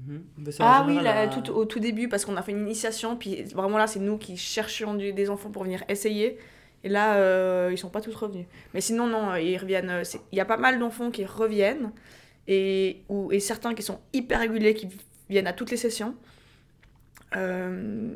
[0.07, 0.23] Mhm.
[0.59, 3.15] En Ah oui, là, un- tout au tout début parce qu'on a fait une initiation.
[3.15, 6.37] Puis vraiment là, c'est nous qui cherchions du- des enfants pour venir essayer.
[6.83, 8.45] Et là, euh, ils sont pas tous revenus.
[8.73, 9.89] Mais sinon, non, ils reviennent.
[9.89, 11.91] euh, Il y a pas mal d'enfants qui reviennent
[12.47, 14.89] et, et certains qui sont hyper réguliers, qui
[15.29, 16.15] viennent à toutes les sessions.
[17.35, 18.13] Euh,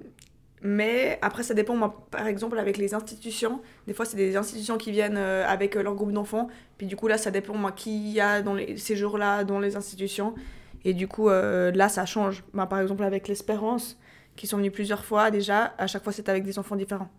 [0.61, 1.75] mais après, ça dépend.
[1.75, 5.75] Moi, par exemple, avec les institutions, des fois, c'est des institutions qui viennent euh, avec
[5.75, 6.49] leur groupe d'enfants.
[6.77, 9.59] Puis du coup, là, ça dépend, moi, qui y a dans les, ces jours-là dans
[9.59, 10.35] les institutions.
[10.83, 12.43] Et du coup, là, ça change.
[12.53, 13.97] Bah, par exemple, avec l'Espérance,
[14.35, 17.09] qui sont venus plusieurs fois déjà, à chaque fois, c'est avec des enfants différents.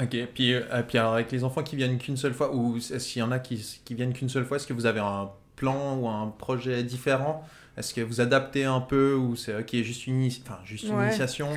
[0.00, 3.20] Ok, puis, euh, puis alors avec les enfants qui viennent qu'une seule fois, ou qu'il
[3.20, 5.96] y en a qui, qui viennent qu'une seule fois, est-ce que vous avez un plan
[5.96, 7.42] ou un projet différent?
[7.78, 11.06] Est-ce que vous adaptez un peu ou c'est ok, juste une, enfin, juste une Ouais.
[11.06, 11.48] initiation?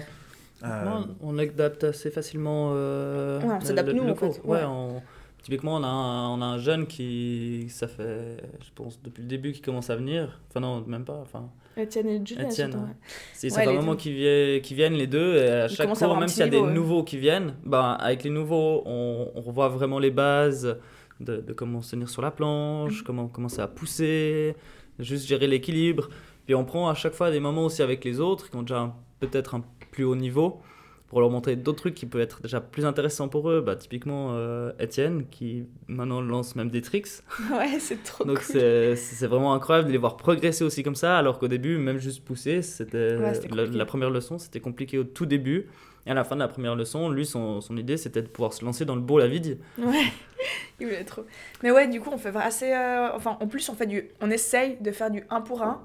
[0.63, 2.71] Euh, Non, on adapte assez facilement.
[2.73, 4.27] euh, Ouais, on s'adapte nous, le en fait.
[4.43, 4.63] Ouais, ouais.
[4.65, 5.01] on-
[5.41, 9.27] Typiquement, on a, un, on a un jeune qui, ça fait, je pense, depuis le
[9.29, 10.37] début qui commence à venir.
[10.49, 11.17] Enfin, non, même pas.
[11.21, 11.49] Enfin,
[11.83, 12.93] Etienne et Étienne, surtout, ouais.
[13.33, 13.97] c'est Ouais, un moment deux.
[13.97, 15.35] qu'ils viennent, les deux.
[15.37, 16.71] Et à Ils chaque à cours, même s'il y a des ouais.
[16.71, 20.77] nouveaux qui viennent, ben, avec les nouveaux, on, on revoit vraiment les bases
[21.19, 24.55] de, de comment se tenir sur la planche, comment commencer à pousser,
[24.99, 26.09] juste gérer l'équilibre.
[26.45, 28.93] Puis on prend à chaque fois des moments aussi avec les autres qui ont déjà
[29.19, 30.61] peut-être un plus haut niveau
[31.09, 33.61] pour leur montrer d'autres trucs qui peuvent être déjà plus intéressants pour eux.
[33.61, 37.07] Bah, typiquement, euh, Étienne qui maintenant lance même des tricks.
[37.51, 38.45] Ouais, c'est trop Donc cool.
[38.45, 41.97] c'est c'est vraiment incroyable de les voir progresser aussi comme ça, alors qu'au début, même
[41.97, 43.33] juste pousser, c'était Ouais,
[43.73, 45.67] la première leçon, c'était compliqué au tout début.
[46.05, 48.53] Et à la fin de la première leçon, lui, son, son idée, c'était de pouvoir
[48.53, 49.59] se lancer dans le beau la vide.
[49.77, 50.05] Ouais,
[50.79, 51.25] il voulait trop.
[51.61, 52.71] Mais ouais, du coup, on fait assez.
[52.73, 54.09] euh, Enfin, en plus, on fait du.
[54.21, 55.81] On essaye de faire du 1 pour 1.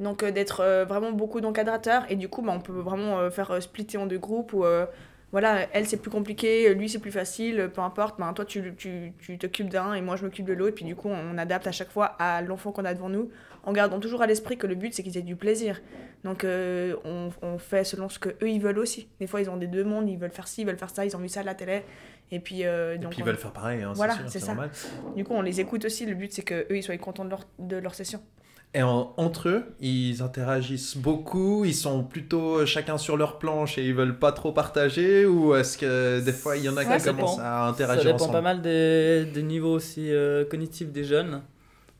[0.00, 2.04] Donc, euh, d'être euh, vraiment beaucoup d'encadrateurs.
[2.08, 4.64] Et du coup, bah, on peut vraiment euh, faire splitter en deux groupes où.
[4.64, 4.86] euh,
[5.32, 8.20] voilà, elle c'est plus compliqué, lui c'est plus facile, peu importe.
[8.20, 10.76] Ben, toi tu tu- tu t'occupes d'un et moi je m'occupe de l'autre.
[10.76, 13.30] Puis du coup, on adapte à chaque fois à l'enfant qu'on a devant nous
[13.64, 15.80] en gardant toujours à l'esprit que le but c'est qu'ils aient du plaisir.
[16.22, 19.08] Donc on, on fait selon ce que eux ils veulent aussi.
[19.18, 21.16] Des fois ils ont des demandes, ils veulent faire ci, ils veulent faire ça, ils
[21.16, 21.82] ont vu ça à la télé.
[22.30, 24.30] Et puis, euh, et donc puis ils on- veulent faire pareil, hein, Voilà, c'est sûr,
[24.30, 24.52] c'est c'est ça.
[24.54, 24.70] normal.
[25.16, 26.06] du coup, on les écoute aussi.
[26.06, 28.22] Le but, c'est que eux, ils soient contents de leur, de leur session.
[28.76, 33.78] Et en- entre eux, ils interagissent beaucoup, ils sont plutôt euh, chacun sur leur planche
[33.78, 36.84] et ils veulent pas trop partager ou est-ce que des fois il y en a
[36.84, 38.32] Ouais, qui ça commencent à Ça interagir dépend ensemble?
[38.32, 41.42] pas mal des, des niveaux aussi euh, cognitifs des jeunes.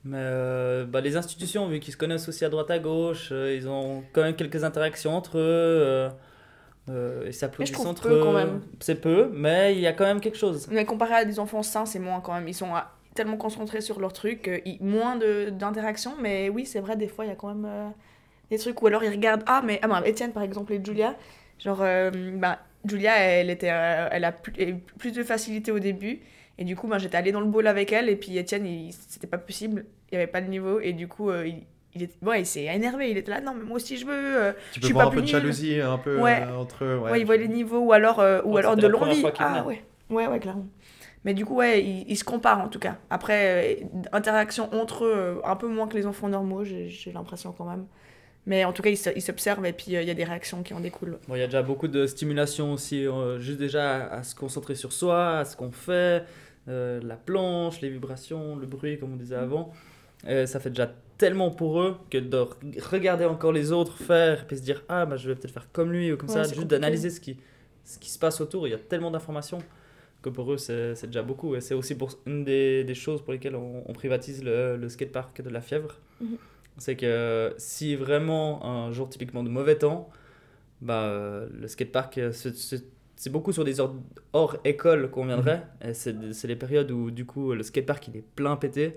[0.04, 3.54] Mais euh, bah, les institutions, vu qu'ils se connaissent aussi à droite à gauche, euh,
[3.56, 5.40] ils ont quand même quelques interactions entre eux.
[5.40, 6.10] euh,
[6.90, 8.20] euh, ils s'applaudissent trouve entre peu, eux.
[8.22, 8.60] quand même.
[8.80, 10.68] C'est peu, mais il y a quand même quelque chose.
[10.70, 12.48] Mais comparé à des enfants sains, c'est moins quand même.
[12.48, 16.12] Ils sont ah, tellement concentrés sur leur truc, euh, ils- moins de- d'interaction.
[16.20, 17.88] Mais oui, c'est vrai, des fois, il y a quand même euh,
[18.50, 19.44] des trucs où alors ils regardent.
[19.46, 21.16] Ah, mais ah, ben, Étienne, par exemple, et Julia.
[21.58, 24.52] Genre, euh, ben, Julia, elle, était, euh, elle a plus,
[24.98, 26.20] plus de facilité au début.
[26.58, 28.08] Et du coup, ben, j'étais allée dans le bowl avec elle.
[28.08, 29.86] Et puis Étienne, il- c'était pas possible.
[30.10, 30.80] Il n'y avait pas de niveau.
[30.80, 31.62] Et du coup, euh, il,
[31.94, 33.10] il, est, ouais, il s'est énervé.
[33.10, 34.12] Il était là, non, mais moi aussi, je veux.
[34.12, 36.42] euh, Tu je peux suis voir pas un peu de jalousie un peu Ouais.
[36.42, 36.98] euh, entre eux.
[36.98, 39.24] Ouais, Ouais, il voit je- les niveaux ou alors, euh, ou alors de l'envie.
[39.38, 39.82] Ah ouais.
[40.10, 40.66] ouais, ouais, clairement.
[41.24, 42.98] Mais du coup, ouais, ils, ils se comparent en tout cas.
[43.10, 47.52] Après, euh, interaction entre eux, euh, un peu moins que les enfants normaux, j'ai l'impression
[47.52, 47.86] quand même.
[48.46, 50.24] Mais en tout cas, ils se- ils s'observent et puis euh, il y a des
[50.24, 51.18] réactions qui en découlent.
[51.28, 54.34] Bon, il y a déjà beaucoup de stimulation aussi, euh, juste déjà à, à se
[54.34, 56.24] concentrer sur soi, à ce qu'on fait,
[56.68, 59.72] euh, la planche, les vibrations, le bruit, comme on disait avant.
[60.26, 64.46] Euh, ça fait déjà tellement pour eux que de re- regarder encore les autres faire,
[64.46, 66.42] puis se dire Ah, bah, je vais peut-être faire comme lui ou comme Ouais, ça,
[66.44, 67.38] juste d'analyser ce qui,
[67.84, 68.66] ce qui se passe autour.
[68.66, 69.58] Il y a tellement d'informations
[70.24, 71.54] que pour eux, c'est déjà beaucoup.
[71.56, 74.88] Et c'est aussi pour une des, des choses pour lesquelles on, on privatise le, le
[74.88, 75.92] skatepark de la fièvre.
[76.20, 76.36] Mhm.
[76.78, 80.10] C'est que si vraiment un jour typiquement de mauvais temps,
[80.80, 83.94] bah, euh, le skatepark, euh, c'est- beaucoup sur des heures
[84.32, 85.62] hors école qu'on viendrait.
[85.88, 88.96] Et c'est c'est les périodes où du coup le skatepark il est plein pété.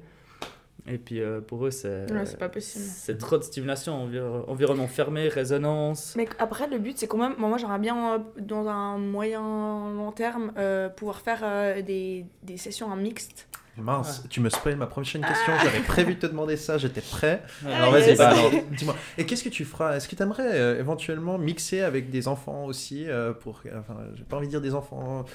[0.90, 2.86] Et puis euh, pour eux, c'est Ouais, c'est pas possible.
[2.86, 6.14] c'est trop de stimulation, envir- environnement fermé, résonance.
[6.16, 7.36] Mais après, le but, c'est quand même.
[7.38, 12.88] moi, j'aimerais bien, euh, dans un moyen long terme, euh, pouvoir faire des, des sessions
[12.88, 13.48] en mixte.
[13.78, 15.54] Mince, tu me spoil ma prochaine question.
[15.64, 17.44] J'avais prévu de te demander ça, j'étais prêt.
[17.66, 17.74] Ouais.
[17.74, 18.34] Alors Ah, vas-y, bah,
[18.72, 18.96] dis-moi.
[19.18, 19.96] Et qu'est-ce que tu feras?
[19.96, 24.38] Est-ce que tu aimerais éventuellement mixer avec des enfants aussi euh, pour, enfin, j'ai pas
[24.38, 25.26] envie de dire des enfants,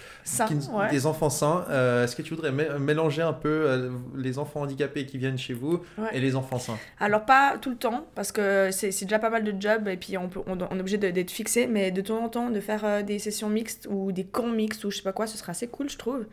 [0.73, 0.91] ouais.
[0.91, 1.65] des enfants sains.
[1.71, 5.39] euh, Est-ce que tu voudrais mé- mélanger un peu euh, les enfants handicapés qui viennent
[5.39, 6.09] chez vous Ouais.
[6.13, 6.79] et les enfants sains?
[7.01, 10.17] Alors pas tout le temps, parce que c'est déjà pas mal de jobs et puis
[10.19, 12.85] on, peut, on, on est obligé d'être fixé, mais de temps en temps de faire
[12.85, 15.51] euh, des sessions mixtes ou des camps mixtes ou je sais pas quoi, ce serait
[15.51, 16.27] assez cool je trouve.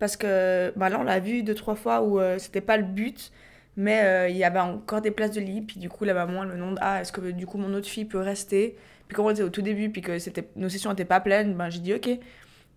[0.00, 2.84] Parce que bah là on l'a vu deux trois fois où euh, c'était pas le
[2.84, 3.30] but,
[3.76, 6.42] mais euh, il y avait encore des places de lit, puis du coup la maman
[6.42, 8.76] elle me demande ah est-ce que du coup mon autre fille peut rester?
[9.08, 11.54] Puis comme on était au tout début, puis que c'était nos sessions étaient pas pleines,
[11.54, 12.08] ben j'ai dit ok.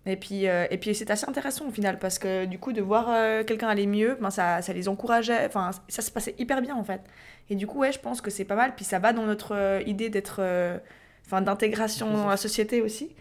[0.06, 2.82] Et puis, euh, et puis c'est assez intéressant au final parce que du coup de
[2.82, 6.60] voir euh, quelqu'un aller mieux, ben, ça, ça les encourageait, enfin ça se passait hyper
[6.60, 7.00] bien en fait.
[7.48, 9.80] Et du coup ouais je pense que c'est pas mal, puis ça va dans notre
[9.86, 10.42] idée d'être,
[11.24, 13.14] enfin d'intégration dans la société aussi.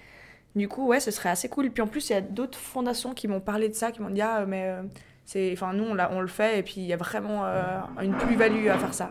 [0.56, 1.70] Du coup ouais ce serait assez cool.
[1.72, 4.10] Puis en plus il y a d'autres fondations qui m'ont parlé de ça, qui m'ont
[4.10, 4.84] dit ah mais euh,
[5.26, 8.16] c'est, enfin nous on, on le fait et puis il y a vraiment euh, une
[8.16, 9.10] plus-value à faire ça.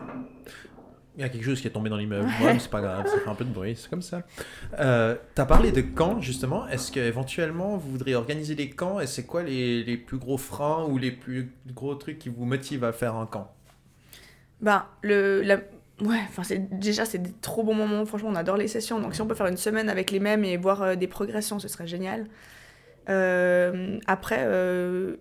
[1.15, 2.27] Il y a quelque chose qui est tombé dans l'immeuble.
[2.41, 4.23] Ouais, c'est pas grave, ça fait un peu de bruit, c'est comme ça.
[4.79, 6.67] Euh, T'as parlé de camps, justement.
[6.67, 10.85] Est-ce qu'éventuellement, vous voudriez organiser des camps et c'est quoi les, les plus gros freins
[10.85, 13.53] ou les plus gros trucs qui vous motivent à faire un camp?
[14.59, 15.59] Ben, le, la...
[16.05, 18.05] ouais, c'est, déjà, c'est des trop bons moments.
[18.05, 18.99] Franchement, on adore les sessions.
[18.99, 21.59] Donc, si on peut faire une semaine avec les mêmes et voir euh, des progressions,
[21.59, 22.27] ce serait génial.
[23.09, 25.17] Euh, après, euh,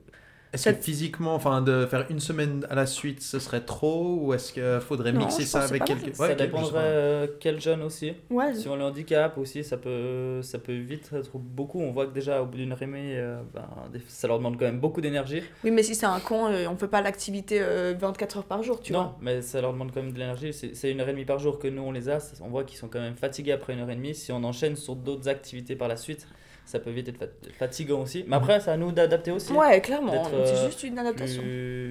[0.53, 4.35] Est-ce que physiquement, enfin, de faire une semaine à la suite, ce serait trop ou
[4.35, 6.15] est-ce qu'il faudrait Non, mixer ça avec pas quelques.
[6.15, 8.13] ça Ouais, dépendrait euh, quel jeune aussi.
[8.29, 11.81] ouais, Si on le handicap aussi, ça peut, ça peut vite être beaucoup.
[11.81, 13.65] On voit que déjà au bout d'une heure et demie, euh, ben,
[14.09, 15.43] ça leur demande quand même beaucoup d'énergie.
[15.65, 18.63] oui, mais si c'est un con, euh, on peut pas l'activité euh, 24 heures par
[18.63, 19.19] jour, tu non, vois.
[19.23, 20.53] mais ça leur demande quand même de l'énergie.
[20.53, 22.19] C'est une heure et demie par jour que nous on les a.
[22.43, 24.15] On voit qu'ils sont quand même fatigués après une heure et demie.
[24.15, 26.29] Si on enchaîne sur d'autres activités par la suite,
[26.65, 28.25] ça peut vite être fat- fatigant aussi.
[28.27, 29.53] Mais après, c'est à nous d'adapter aussi.
[29.53, 30.25] Ouais, clairement.
[30.25, 31.43] C'est euh, juste une adaptation.
[31.43, 31.91] Plus,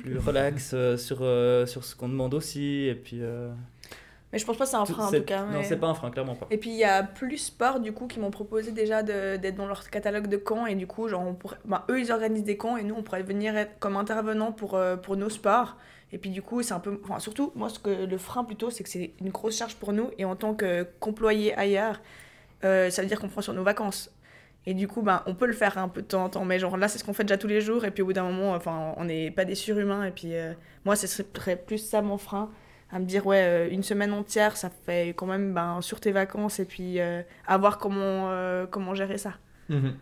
[0.00, 2.86] plus relax euh, sur, euh, sur ce qu'on demande aussi.
[2.86, 3.20] Et puis.
[4.32, 5.44] Mais je pense pas que c'est un frein en tout cas.
[5.44, 6.46] Non, mais- c'est pas un frein, clairement pas.
[6.50, 9.66] Et puis il y a plus sport du coup qui m'ont proposé déjà d'être dans
[9.66, 12.56] leur catalogue de camps et du coup genre on pourrait, ben, eux ils organisent des
[12.56, 15.76] camps et nous on pourrait venir être comme intervenant pour, euh, pour nos sports
[16.12, 18.70] et puis du coup c'est un peu enfin surtout moi ce que le frein plutôt
[18.70, 22.00] c'est que c'est une grosse charge pour nous et en tant que qu'employé ailleurs
[22.64, 24.10] euh, ça veut dire qu'on prend sur nos vacances.
[24.64, 26.44] Et du coup ben on peut le faire un peu de temps en temps.
[26.44, 27.84] Mais genre là c'est ce qu'on fait déjà tous les jours.
[27.84, 30.04] Et puis au bout d'un moment enfin on n'est pas des surhumains.
[30.04, 30.52] Et puis euh,
[30.84, 32.50] moi ce serait plus ça mon frein
[32.92, 36.12] à me dire ouais euh, une semaine entière ça fait quand même ben, sur tes
[36.12, 36.60] vacances.
[36.60, 38.30] Et puis à voir comment
[38.70, 39.34] comment gérer ça.
[39.68, 39.94] Mhm.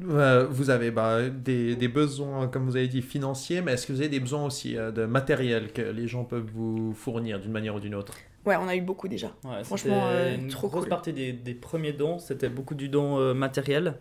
[0.00, 4.00] Vous avez bah, des, des besoins, comme vous avez dit, financiers, mais est-ce que vous
[4.00, 7.80] avez des besoins aussi de matériel que les gens peuvent vous fournir d'une manière ou
[7.80, 8.16] d'une autre?
[8.46, 9.32] Ouais on a eu beaucoup déjà.
[9.44, 10.88] Ouais, Franchement, euh, une trop grosse cool.
[10.90, 13.94] partie des, des premiers dons, c'était beaucoup du don euh, matériel,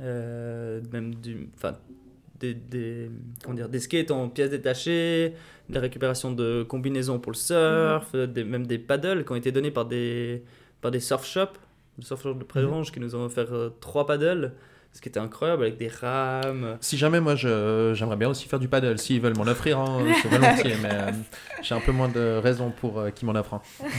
[0.00, 1.76] euh, même du, enfin,
[2.40, 3.10] des, des,
[3.42, 5.34] comment dire, des skates en pièces détachées,
[5.68, 9.36] de la récupération de combinaisons pour le surf, euh, des, même des paddles qui ont
[9.36, 10.42] été donnés par des,
[10.80, 11.58] par des surf shops,
[11.98, 14.52] le surf shop de Prérange qui nous ont offert euh, trois paddles,
[14.94, 16.78] ce qui était incroyable avec des rames.
[16.80, 19.98] Si jamais moi je- j'aimerais bien aussi faire du paddle, s'ils veulent m'en offrir, hein,
[20.22, 21.10] c'est volontiers, mais euh,
[21.62, 23.54] j'ai un peu moins de raisons pour euh, qu'ils m'en offrent.
[23.54, 23.62] un.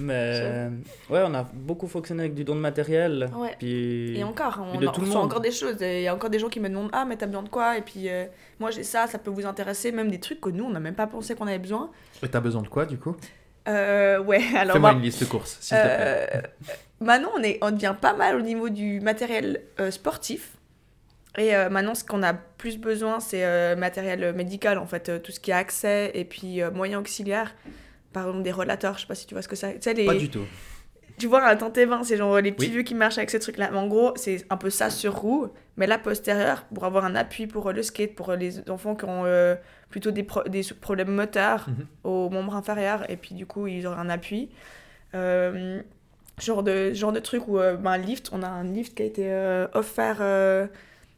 [0.00, 0.70] Mais euh,
[1.10, 3.28] ouais, on a beaucoup fonctionné avec du don de matériel.
[3.36, 3.56] Ouais.
[3.58, 4.16] Puis...
[4.16, 5.76] Et encore, on de en tout le reçoit encore des choses.
[5.80, 7.76] Il y a encore des gens qui me demandent Ah, mais t'as besoin de quoi?
[7.76, 8.24] Et puis, euh,
[8.60, 9.90] moi j'ai ça, ça peut vous intéresser.
[9.92, 11.90] Même des trucs que nous, on n'a même pas pensé qu'on avait besoin.
[12.22, 13.16] Et t'as besoin de quoi du coup?
[13.68, 14.74] Euh, ouais, alors.
[14.74, 16.42] Fais-moi bah, une liste de courses, s'il te plaît.
[17.00, 20.52] Maintenant, on, est, on devient pas mal au niveau du matériel euh, sportif.
[21.36, 25.30] Et euh, maintenant, ce qu'on a plus besoin, c'est euh, matériel médical, en fait, tout
[25.32, 27.54] ce qui a accès et puis moyens auxiliaires.
[28.12, 29.74] Par exemple, des relateurs, je sais pas si tu vois ce que c'est.
[29.74, 30.06] Tu sais, les...
[30.06, 30.44] Pas du tout.
[31.18, 32.72] Tu vois, un temps T20, c'est genre les petits Oui.
[32.72, 33.70] vieux qui marchent avec ces trucs-là.
[33.72, 37.14] Mais en gros, c'est un peu ça sur roue, mais là postérieur, pour avoir un
[37.16, 39.24] appui pour le skate, pour les enfants qui ont
[39.90, 41.86] plutôt des, pro- des problèmes moteurs Mhm.
[42.04, 44.48] au membre inférieur, et puis du coup, ils auraient un appui.
[45.14, 45.82] Euh,
[46.40, 49.02] genre, de, genre de truc où, euh, ben, un lift, on a un lift qui
[49.02, 50.66] a été euh, offert euh,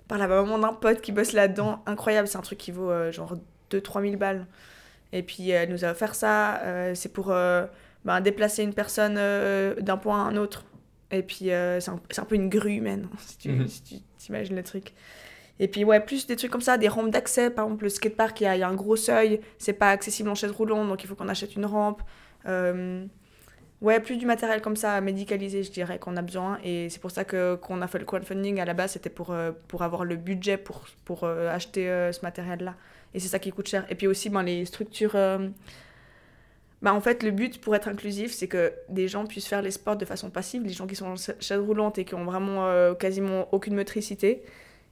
[0.08, 1.82] par la maman d'un pote qui bosse là-dedans.
[1.86, 3.36] Incroyable, c'est un truc qui vaut genre
[3.70, 4.46] 2-3 000 balles.
[5.12, 6.56] Et puis, elle nous a offert ça.
[6.62, 7.66] euh, c'est pour euh,
[8.04, 10.64] ben, déplacer une personne euh, d'un point à un autre.
[11.10, 13.66] Et puis, c'est un, un peu une grue humaine, si tu Mhm.
[13.68, 14.92] si tu t'imagines le truc.
[15.58, 17.50] Et puis, ouais, plus des trucs comme ça, des rampes d'accès.
[17.50, 19.40] Par exemple, le skatepark, il y y a un gros seuil.
[19.58, 22.02] C'est pas accessible en chaise roulante, donc il faut qu'on achète une rampe.
[23.80, 26.58] Ouais, plus du matériel comme ça, médicalisé, je dirais, qu'on a besoin.
[26.62, 29.30] Et c'est pour ça que qu'on a fait le crowdfunding à la base, c'était pour,
[29.30, 32.76] euh, pour avoir le budget pour, pour euh, acheter euh, ce matériel-là.
[33.14, 33.86] Et c'est ça qui coûte cher.
[33.88, 35.16] Et puis aussi, ben, les structures.
[36.82, 39.70] bah, en fait, le but pour être inclusif, c'est que des gens puissent faire les
[39.70, 42.24] sports de façon passive, les gens qui sont en cha- chaise roulante et qui ont
[42.24, 44.42] vraiment quasiment aucune motricité.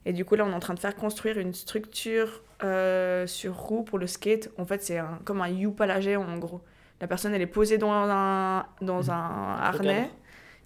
[0.04, 2.42] Et du coup, là, on est en train de faire construire une structure
[3.26, 4.50] sur roue pour le skate.
[4.58, 6.60] En fait, c'est comme un U-palagé en gros.
[7.00, 10.10] La personne, elle est posée dans un, dans un harnais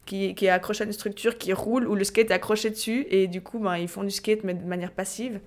[0.06, 3.06] qui, qui est accroché à une structure qui roule où le skate est accroché dessus.
[3.10, 5.40] Et du coup, ben, ils font du skate, mais de manière passive.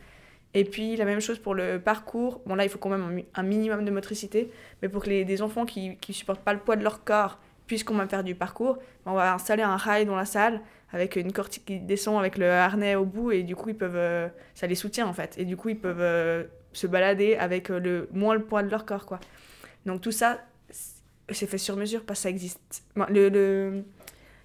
[0.54, 2.42] Et puis, la même chose pour le parcours.
[2.46, 4.52] Bon, là, il faut quand même un, mi- un minimum de motricité.
[4.82, 7.40] Mais pour que les, des enfants qui ne supportent pas le poids de leur corps
[7.68, 10.62] puissent quand même faire du parcours, ben, on va installer un rail dans la salle
[10.94, 13.32] avec une corde qui descend avec le harnais au bout.
[13.32, 15.36] Et du coup, ils peuvent, euh, ça les soutient en fait.
[15.38, 18.70] Et du coup, ils peuvent euh, se balader avec euh, le, moins le poids de
[18.70, 19.06] leur corps.
[19.06, 19.20] Quoi.
[19.86, 20.40] Donc, tout ça,
[21.32, 22.84] c'est fait sur mesure parce que ça existe.
[23.10, 23.84] Le-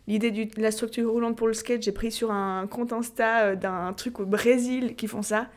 [0.09, 3.55] L'idée de la structure roulante pour le skate, j'ai pris sur un compte Insta euh,
[3.55, 5.49] d'un truc au Brésil qui font ça.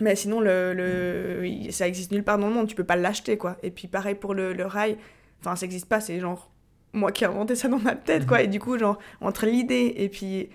[0.00, 3.36] Mais sinon, le, le, ça existe nulle part dans le monde, tu peux pas l'acheter,
[3.36, 3.58] quoi.
[3.62, 4.96] Et puis pareil pour le, le rail,
[5.40, 6.50] enfin, ça existe pas, c'est genre
[6.94, 8.42] moi qui ai inventé ça dans ma tête, quoi.
[8.42, 10.48] Et du coup, genre, entre l'idée et puis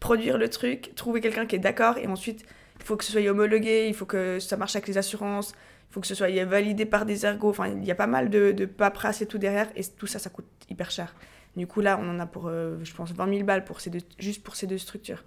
[0.00, 2.44] produire le truc, trouver quelqu'un qui est d'accord, et ensuite,
[2.78, 5.54] il faut que ce soit homologué, il faut que ça marche avec les assurances,
[5.94, 8.50] faut que ce soit validé par des ergots, enfin, il y a pas mal de,
[8.50, 11.14] de paperasse et tout derrière, et tout ça, ça coûte hyper cher.
[11.56, 13.90] Du coup, là, on en a pour, euh, je pense, 20 000 balles pour ces
[13.90, 15.22] deux, juste pour ces deux structures.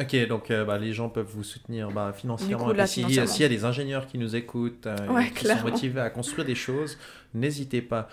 [0.00, 2.68] Ok, donc euh, bah, les gens peuvent vous soutenir bah, financièrement.
[2.72, 3.04] Puis, si-.
[3.26, 5.62] S'il y a des ingénieurs qui nous écoutent, euh, Ouais, qui clairement.
[5.62, 6.96] sont motivés à construire des choses,
[7.34, 8.08] n'hésitez pas.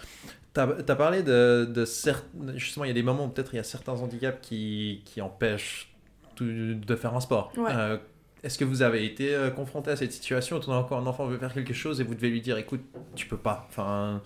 [0.55, 2.23] Tu as, parlé de, de cer-
[2.55, 5.21] Justement, il y a des moments où peut-être il y a certains handicaps qui, qui
[5.21, 5.93] empêchent
[6.35, 7.51] tout- de faire un sport.
[7.57, 7.69] Ouais.
[7.71, 7.97] Euh,
[8.43, 11.37] Est-ce que vous avez été euh, confronté à cette situation où coup un enfant veut
[11.37, 12.81] faire quelque chose et vous devez lui dire écoute,
[13.15, 14.21] tu peux pas Enfin,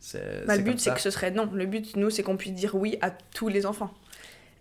[0.00, 0.46] c'est.
[0.46, 1.50] Bah, c'est le but, c'est que ce serait non.
[1.52, 3.92] Le but, nous, c'est qu'on puisse dire oui à tous les enfants.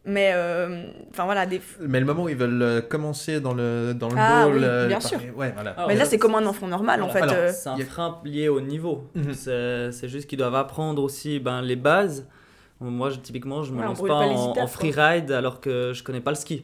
[0.09, 1.59] Mais, euh, enfin voilà, des...
[1.81, 5.01] Mais le moment où ils veulent euh, commencer dans le, dans le Ah oui, bien
[5.01, 5.19] sûr.
[5.35, 5.71] Ouais, voilà.
[5.71, 7.19] Alors, mais là, c'est comme un enfant normal, en fait.
[7.21, 9.09] Alors, euh, C'est un y a- frein lié au niveau.
[9.15, 9.33] Mhm.
[9.33, 12.25] C'est c'est juste qu'ils doivent apprendre aussi ben, les bases.
[12.79, 16.03] Moi, je- typiquement, je me Ouais, on lance pas, en, en freeride alors que je
[16.03, 16.63] connais pas le ski.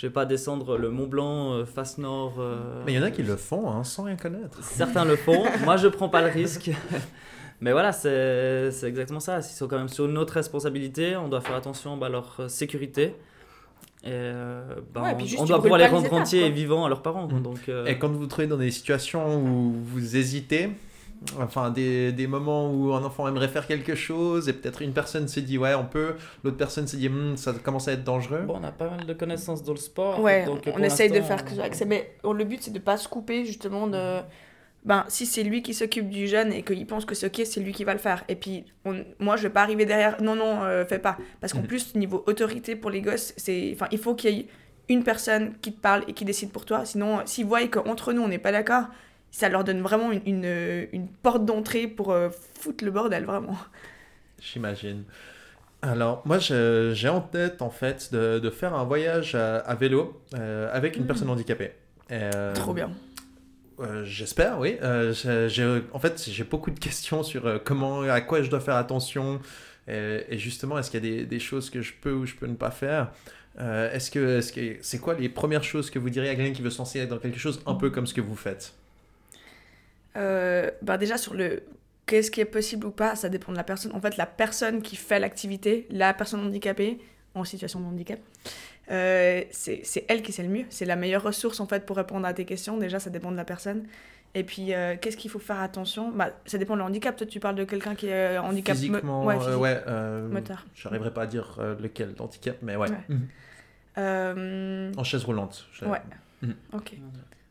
[0.00, 2.36] Je vais pas descendre le Mont Blanc euh, face nord.
[2.38, 4.58] euh, Mais il y en a qui le font hein, sans rien connaître.
[4.62, 5.44] Certains le font.
[5.64, 6.70] Moi, je prends pas le risque.
[7.60, 9.40] Mais voilà, c'est c'est exactement ça.
[9.40, 11.18] Ils sont quand même sur notre responsabilité.
[11.18, 13.14] On doit faire attention bah, à leur euh, sécurité.
[14.02, 14.62] Et, euh,
[14.94, 17.26] bah, Ouais, on, juste, doit pouvoir les rendre entiers et vivants à leurs parents.
[17.26, 20.70] Donc, euh, Et quand vous vous trouvez dans des situations où vous hésitez,
[21.38, 25.28] enfin des, des moments où un enfant aimerait faire quelque chose et peut-être une personne
[25.28, 28.42] se dit ouais on peut, l'autre personne se dit Hum, ça commence à être dangereux.
[28.46, 30.20] bon, on a pas mal de connaissances dans le sport.
[30.20, 31.84] Ouais, donc, on essaye de faire que accès.
[31.84, 34.20] Mais le but, c'est de pas se couper, justement, de...
[34.82, 37.60] Ben, si c'est lui qui s'occupe du jeune et qu'il pense que c'est ok, c'est
[37.60, 38.24] lui qui va le faire.
[38.28, 41.18] Et puis, on- moi, je vais pas arriver derrière, non, non, euh, fais pas.
[41.40, 41.66] Parce qu'en Mhm.
[41.66, 43.72] plus, niveau autorité pour les gosses, c'est...
[43.74, 44.46] Enfin, il faut qu'il y ait
[44.88, 46.86] une personne qui te parle et qui décide pour toi.
[46.86, 48.84] Sinon, s'ils voient qu'entre nous, on n'est pas d'accord,
[49.30, 52.28] ça leur donne vraiment une, une, une porte d'entrée pour euh,
[52.58, 53.56] foutre le bordel, vraiment.
[54.40, 55.04] J'imagine.
[55.82, 60.20] Alors, moi, j'ai en tête, en fait, de, de faire un voyage à, à vélo
[60.34, 61.06] euh, avec une Mm.
[61.06, 61.72] personne handicapée.
[62.10, 62.90] Euh, Trop bien.
[63.80, 64.76] euh, J'espère, oui.
[64.82, 65.12] Euh,
[65.48, 68.76] j'ai- en fait, j'ai beaucoup de questions sur euh, comment, à quoi je dois faire
[68.76, 69.40] attention.
[69.88, 72.34] Et, et justement, est-ce qu'il y a des, des choses que je peux ou je
[72.34, 73.10] peux ne pas faire?
[73.58, 76.52] Euh, Est-ce que, est-ce que, c'est quoi les premières choses que vous diriez à quelqu'un
[76.52, 78.74] qui veut se lancer dans quelque chose un peu comme ce que vous faites?
[80.16, 81.62] Euh, bah déjà sur le
[82.06, 83.92] qu'est-ce qui est possible ou pas, ça dépend de la personne.
[83.94, 86.98] En fait, la personne qui fait l'activité, la personne handicapée
[87.34, 88.18] en situation de handicap,
[88.90, 90.64] euh, c'est elle qui sait le mieux.
[90.70, 92.76] C'est la meilleure ressource en fait pour répondre à tes questions.
[92.78, 93.84] Déjà, ça dépend de la personne.
[94.34, 96.10] Et puis, euh, qu'est-ce qu'il faut faire attention?
[96.12, 97.16] Bah, Ça dépend de handicap.
[97.16, 99.60] Toi, tu parles de quelqu'un qui est handicap mo- Physiquement, ouais, euh, physique.
[99.60, 100.66] ouais, euh, moteur.
[100.74, 102.88] J'arriverai pas à dire euh, lequel d'handicap, mais ouais.
[102.90, 102.96] Ouais.
[103.08, 103.28] Mhm.
[103.98, 105.66] Euh, En chaise roulante.
[105.82, 106.00] Ouais.
[106.72, 106.94] ok.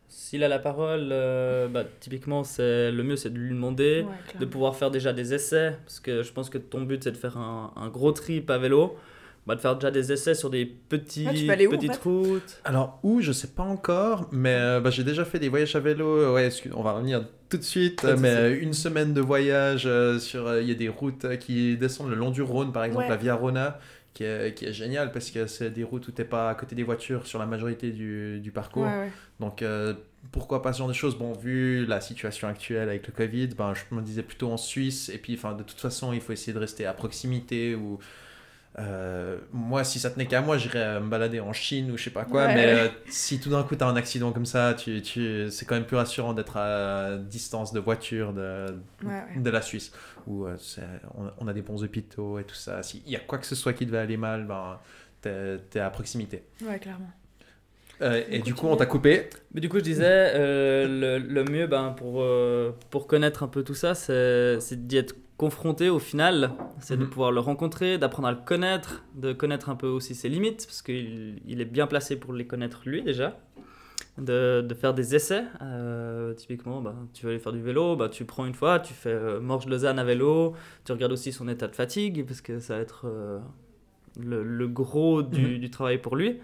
[0.09, 4.01] S'il a la parole, euh, bah, typiquement, c'est le mieux, c'est de lui demander.
[4.07, 7.11] Ouais, de pouvoir faire déjà des essais, parce que je pense que ton but c'est
[7.11, 8.97] de faire un, un gros trip à vélo,
[9.45, 12.61] bah, de faire déjà des essais sur des petits, Ah, où, en petites fait routes.
[12.65, 15.79] Alors où, je sais pas encore, mais euh, bah, j'ai déjà fait des voyages à
[15.79, 16.33] vélo.
[16.33, 18.03] Ouais, excuse- on va revenir tout de suite.
[18.19, 21.35] Mais euh, une semaine de voyage euh, sur, euh, il y a des routes euh,
[21.35, 23.09] qui descendent le long du Rhône, par exemple Ouais.
[23.09, 23.79] la Via Rona,
[24.13, 26.75] qui est, qui est géniale parce que c'est des routes où t'es pas à côté
[26.75, 28.83] des voitures sur la majorité du, du parcours.
[28.83, 29.11] Ouais, ouais.
[29.39, 29.93] Donc euh,
[30.31, 31.17] pourquoi pas ce genre de choses?
[31.17, 35.09] Bon, vu la situation actuelle avec le Covid, ben, je me disais plutôt en Suisse.
[35.09, 37.73] Et puis, enfin, de toute façon, il faut essayer de rester à proximité.
[37.75, 37.99] Ou
[38.77, 42.09] euh, moi, si ça tenait qu'à moi, j'irais me balader en Chine ou je sais
[42.11, 42.45] pas quoi.
[42.45, 42.55] Ouais.
[42.55, 45.49] Mais euh, si tout d'un coup tu as un accident comme ça, tu, tu...
[45.49, 48.65] c'est quand même plus rassurant d'être à distance de voiture de,
[49.03, 49.41] Ouais, ouais.
[49.41, 49.91] de la Suisse
[50.27, 50.55] où euh,
[51.17, 52.83] on, on a des bons hôpitaux et tout ça.
[52.83, 54.79] S'il y a quoi que ce soit qui devait aller mal, ben,
[55.21, 56.43] t'es, à proximité.
[56.65, 57.09] Ouais, clairement.
[58.01, 59.29] Euh, et du coup, on t'a coupé.
[59.53, 60.05] Mais du coup, je disais,
[60.35, 64.87] euh, le, le mieux ben, pour, euh, pour connaître un peu tout ça, c'est c'est
[64.87, 66.51] d'y être confronté au final,
[66.81, 67.09] c'est de Mhm.
[67.09, 70.81] pouvoir le rencontrer, d'apprendre à le connaître, de connaître un peu aussi ses limites, parce
[70.81, 73.37] qu'il il est bien placé pour les connaître lui déjà.
[74.17, 75.43] De, de faire des essais.
[75.61, 78.93] Euh, typiquement, ben, tu veux aller faire du vélo, ben, tu prends une fois, tu
[78.93, 82.75] fais euh, Morges-Lausanne à vélo, tu regardes aussi son état de fatigue, parce que ça
[82.75, 83.39] va être euh,
[84.19, 85.59] le, le gros du, Mhm.
[85.59, 86.37] du travail pour lui.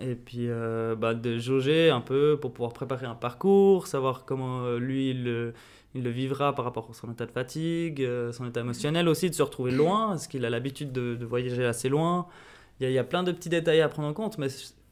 [0.00, 4.76] Et puis euh, bah, de jauger un peu pour pouvoir préparer un parcours, savoir comment
[4.76, 5.54] lui il le,
[5.96, 9.34] il le vivra par rapport à son état de fatigue, son état émotionnel aussi, de
[9.34, 12.26] se retrouver loin, est-ce qu'il a l'habitude de, de voyager assez loin.
[12.78, 14.48] Il y, a, il y a plein de petits détails à prendre en compte, mais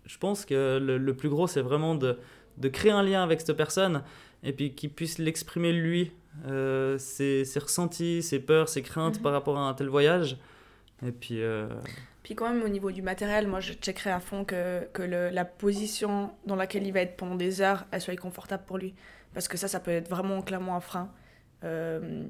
[0.06, 2.18] je- pense que le, le plus gros c'est vraiment de,
[2.58, 4.02] de créer un lien avec cette personne
[4.42, 6.12] et puis qu'il puisse l'exprimer lui,
[6.46, 9.22] euh, ses, ses ressentis, ses peurs, ses craintes Mhm.
[9.22, 10.36] par rapport à un tel voyage.
[11.06, 11.42] Et puis.
[11.42, 11.68] euh,
[12.22, 15.30] Puis quand même au niveau du matériel, moi je checkerai à fond que, que le-
[15.30, 18.94] la position dans laquelle il va être pendant des heures, elle soit confortable pour lui.
[19.34, 21.10] Parce que ça, ça peut être vraiment clairement un frein.
[21.64, 22.24] Euh,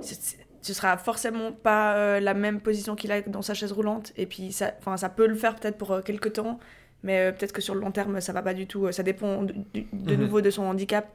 [0.00, 4.12] ce sera forcément pas euh, la même position qu'il a dans sa chaise roulante.
[4.16, 6.58] Et puis ça, ça peut le faire peut-être pour euh, quelques temps,
[7.02, 8.86] mais euh, peut-être que sur le long terme, ça va pas du tout.
[8.86, 9.54] Euh, Ça dépend de,
[9.92, 10.14] Mhm.
[10.16, 11.08] nouveau de son handicap.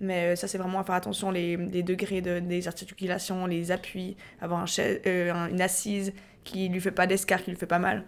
[0.00, 3.72] Mais euh, ça, c'est vraiment à faire attention, les, les degrés de, des articulations, les
[3.72, 6.12] appuis, avoir un- une assise
[6.44, 8.04] qui lui fait pas d'escar, qui lui fait pas mal.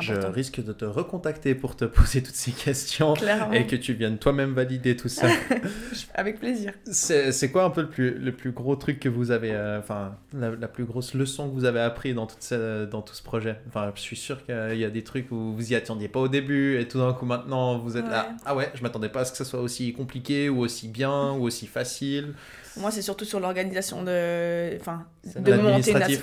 [0.00, 3.52] Je risque de te recontacter pour te poser toutes ces questions Clairement.
[3.52, 5.26] et que tu viennes toi-même valider tout ça.
[6.14, 6.72] Avec plaisir.
[6.90, 10.16] c'est quoi un peu le plus, le plus gros truc que vous avez, euh, enfin,
[10.32, 13.22] la, la plus grosse leçon que vous avez appris dans, toute ce- dans tout ce
[13.22, 13.56] projet?
[13.68, 16.28] Enfin, je suis sûr qu'il y a des trucs où vous y attendiez pas au
[16.28, 18.28] début et tout d'un coup maintenant vous êtes là.
[18.44, 21.32] Ah ouais, je m'attendais pas à ce que ça soit aussi compliqué ou aussi bien
[21.32, 22.34] ou aussi facile.
[22.78, 24.76] Moi, c'est surtout sur l'organisation de.
[24.78, 25.52] Enfin, de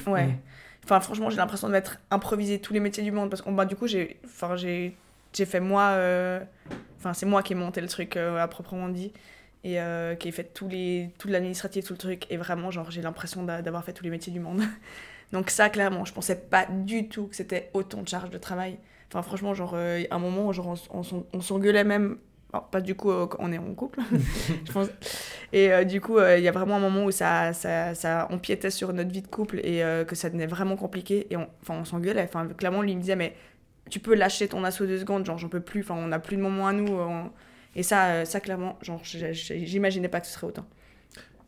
[0.08, 0.26] Ouais.
[0.28, 0.38] Mm.
[0.84, 3.30] Enfin, franchement, j'ai l'impression de m'être improvisé tous les métiers du monde.
[3.30, 4.96] Parce que bah, du coup, j'ai enfin, j'ai
[5.34, 5.84] fait moi.
[5.92, 6.40] euh,
[7.00, 9.12] Enfin, c'est moi qui ai monté le truc euh, à proprement dit.
[9.66, 12.26] Et euh, qui ai fait tous les, tout l'administratif, tout le truc.
[12.30, 14.62] Et vraiment, genre, j'ai l'impression d'a- d'avoir fait tous les métiers du monde.
[15.34, 18.78] Donc, ça, clairement, je pensais pas du tout que c'était autant de charge de travail.
[19.10, 22.18] Enfin, franchement, genre, à un moment, genre, on, on on s'engueulait même.
[22.62, 24.00] Pas du coup, euh, on est en couple,
[24.66, 24.88] je pense.
[25.52, 28.28] Et euh, du coup, euh, il y a vraiment un moment où ça, ça, ça
[28.30, 31.26] empiétait sur notre vie de couple et que ça devenait vraiment compliqué.
[31.32, 32.24] Et on, on s'engueulait.
[32.24, 33.36] Enfin, clairement, lui me disait, mais
[33.90, 35.82] tu peux lâcher ton assaut deux secondes, genre, j'en peux plus.
[35.82, 36.96] Enfin, on n'a plus de moments à nous.
[37.76, 40.66] Et ça, ça, clairement, genre, j'imaginais pas que ce serait autant.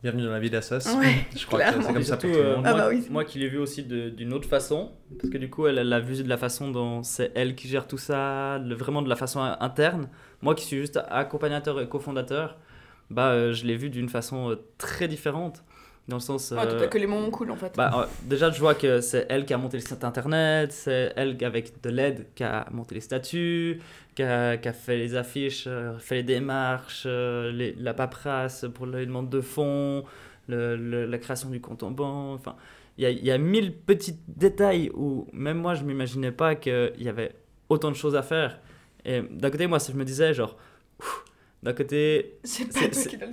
[0.06, 0.86] Bienvenue dans la vie d'Assos.
[1.00, 2.64] Ouais, je crois que c'est comme ça pour tout le euh, monde.
[2.64, 3.06] Ah moi, bah oui.
[3.10, 6.22] moi qui l'ai vu aussi d'une autre façon, parce que du coup, elle l'a vu
[6.22, 9.40] de la façon dont c'est elle qui gère tout ça, le- vraiment de la façon
[9.40, 10.08] in- interne.
[10.42, 12.56] Moi qui suis juste accompagnateur et cofondateur,
[13.10, 15.64] bah, euh, je l'ai vu d'une façon euh, très différente.
[16.08, 16.52] Dans le sens.
[16.52, 17.72] Ouais, euh, t'as que les moments cool, en fait.
[17.76, 21.12] bah, euh, déjà, je vois que c'est elle qui a monté le site internet, c'est
[21.16, 23.80] elle avec de l'aide qui a monté les statuts,
[24.14, 28.66] qui a, qui a fait les affiches, euh, fait les démarches, euh, les- la paperasse
[28.72, 30.04] pour les demandes de fonds,
[30.46, 32.38] le- le- la création du compte en banque.
[32.38, 32.54] Enfin,
[32.98, 36.92] il y a, y a mille petits détails où même moi, je m'imaginais pas qu'il
[36.98, 37.32] y avait
[37.68, 38.60] autant de choses à faire.
[39.04, 40.56] Et d'un côté, moi, je me disais, genre,
[41.00, 41.24] ouf,
[41.66, 42.38] d'un côté,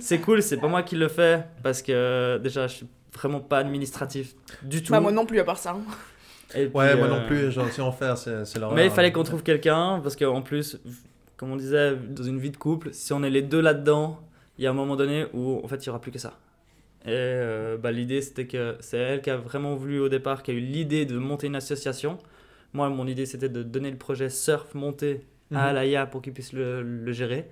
[0.00, 3.58] C'est cool, c'est pas moi qui le fais parce que déjà, je suis vraiment pas
[3.58, 4.92] administratif du tout.
[4.92, 5.70] Bah, moi non plus, à part ça.
[5.70, 5.82] hein.
[6.54, 8.74] Et puis, Ouais, moi euh, non plus, j'en suis en faire, c'est c'est l'horreur.
[8.76, 10.78] Mais il fallait qu'on trouve quelqu'un parce qu'en plus,
[11.36, 14.20] comme on disait, dans une vie de couple, si on est les deux là-dedans,
[14.58, 16.38] il y a un moment donné où en fait il y aura plus que ça.
[17.06, 20.50] Et euh, bah, l'idée c'était que c'est elle qui a vraiment voulu au départ, qui
[20.50, 22.18] a eu l'idée de monter une association.
[22.72, 25.20] Moi, mon idée c'était de donner le projet Surf monté
[25.52, 25.60] à Mhm.
[25.60, 27.48] Alaya pour qu'il puisse le, le gérer.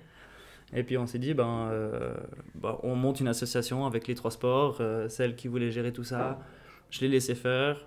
[0.75, 2.13] Et puis on s'est dit, ben, euh,
[2.55, 6.03] bah, on monte une association avec les trois sports, euh, celle qui voulait gérer tout
[6.03, 6.39] ça.
[6.89, 7.77] Je l'ai laissé faire.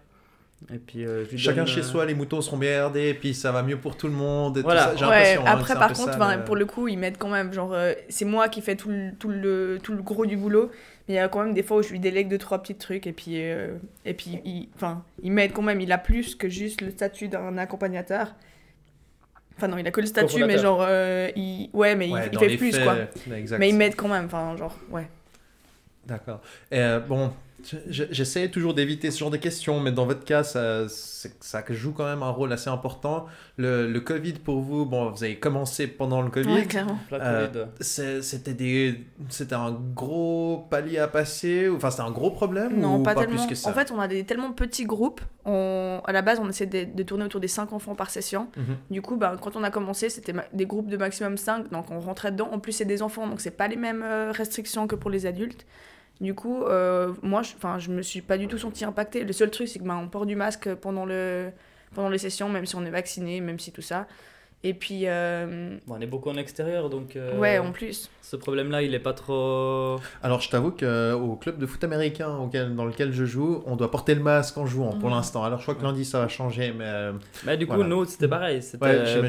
[0.72, 3.10] Et puis, euh, je lui Chacun donne, chez euh, soi, les moutons seront bien herdés,
[3.10, 4.56] et puis ça va mieux pour tout le monde.
[4.56, 4.86] Et Voilà.
[4.86, 4.96] tout ça.
[4.96, 7.18] J'ai Ouais, l'impression, hein, après, par contre, ça, enfin, le- pour le coup, ils m'aident
[7.18, 7.52] quand même.
[7.52, 10.70] Genre, euh, c'est moi qui fais tout le, tout, le, tout le gros du boulot.
[11.08, 12.74] Mais il y a quand même des fois où je lui délègue deux, trois petits
[12.74, 13.06] trucs.
[13.06, 13.76] Et puis, euh,
[14.06, 15.80] et puis il, enfin, il m'aide quand même.
[15.82, 18.34] Il a plus que juste le statut d'un accompagnateur.
[19.56, 21.70] Enfin, non, il a que le statut, mais genre, euh, il...
[21.72, 23.36] ouais, mais il- Ouais, il, dans fait plus, faits, quoi.
[23.36, 23.58] exact.
[23.58, 24.26] Mais il m'aide quand même.
[24.26, 25.08] Enfin, genre, ouais.
[26.04, 26.40] D'accord.
[26.70, 27.32] Et, euh, bon,
[27.88, 32.04] j'essaie toujours d'éviter ce genre de questions, mais dans votre cas, ça, ça joue quand
[32.04, 33.26] même un rôle assez important.
[33.56, 36.52] Le, le Covid pour vous, bon, vous avez commencé pendant le Covid.
[36.52, 36.98] Ouais, clairement.
[37.10, 42.30] la Euh, C'était des, c'était un gros palier à passer, ou- enfin c'était un gros
[42.30, 43.36] problème Non, ou pas, pas, tellement.
[43.36, 43.70] plus que ça?
[43.70, 45.20] En fait, on a des tellement petits groupes.
[45.44, 46.00] On...
[46.04, 48.48] À la base, on essaie de, de tourner autour des 5 enfants par session.
[48.56, 48.76] Mhm.
[48.90, 52.00] Du coup, ben, quand on a commencé, c'était des groupes de maximum 5, donc on
[52.00, 52.48] rentrait dedans.
[52.52, 55.26] En plus, c'est des enfants, donc c'est pas les mêmes euh, restrictions que pour les
[55.26, 55.66] adultes.
[56.20, 59.24] Du coup, euh, moi, je, je me suis pas du tout senti impactée.
[59.24, 61.50] Le seul truc, c'est que ben, on porte du masque pendant, le,
[61.94, 64.06] pendant les sessions, même si on est vacciné, même si tout ça.
[64.64, 68.10] Et puis, euh, Bon, on est beaucoup en extérieur, donc euh, ouais, en plus.
[68.22, 70.00] ce problème-là, il est pas trop.
[70.22, 73.90] Alors je t'avoue qu'au club de foot américain auquel, dans lequel je joue, on doit
[73.90, 75.14] porter le masque en jouant pour Mhm.
[75.16, 75.44] l'instant.
[75.44, 77.12] Alors je crois que lundi ça va changer, mais euh,
[77.44, 77.88] Mais du coup, Voilà.
[77.90, 78.56] nous, c'était pareil.
[78.56, 78.78] Ouais, C'était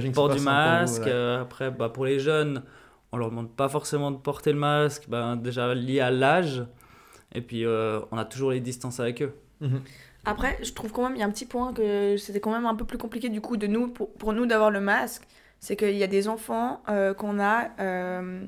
[0.10, 1.04] que port du vous, masque.
[1.04, 1.12] ouais.
[1.12, 2.64] euh, Après, bah, pour les jeunes,
[3.12, 6.64] on leur demande pas forcément de porter le masque, ben, déjà lié à l'âge.
[7.34, 9.34] Et puis, euh, on a toujours les distances avec eux.
[9.62, 9.82] mhm.
[10.26, 12.66] Après, je trouve quand même, il y a un petit point que c'était quand même
[12.66, 15.24] un peu plus compliqué du coup de nous, pour, pour nous d'avoir le masque.
[15.62, 18.46] C'est qu'il y a des enfants euh, qu'on a, euh,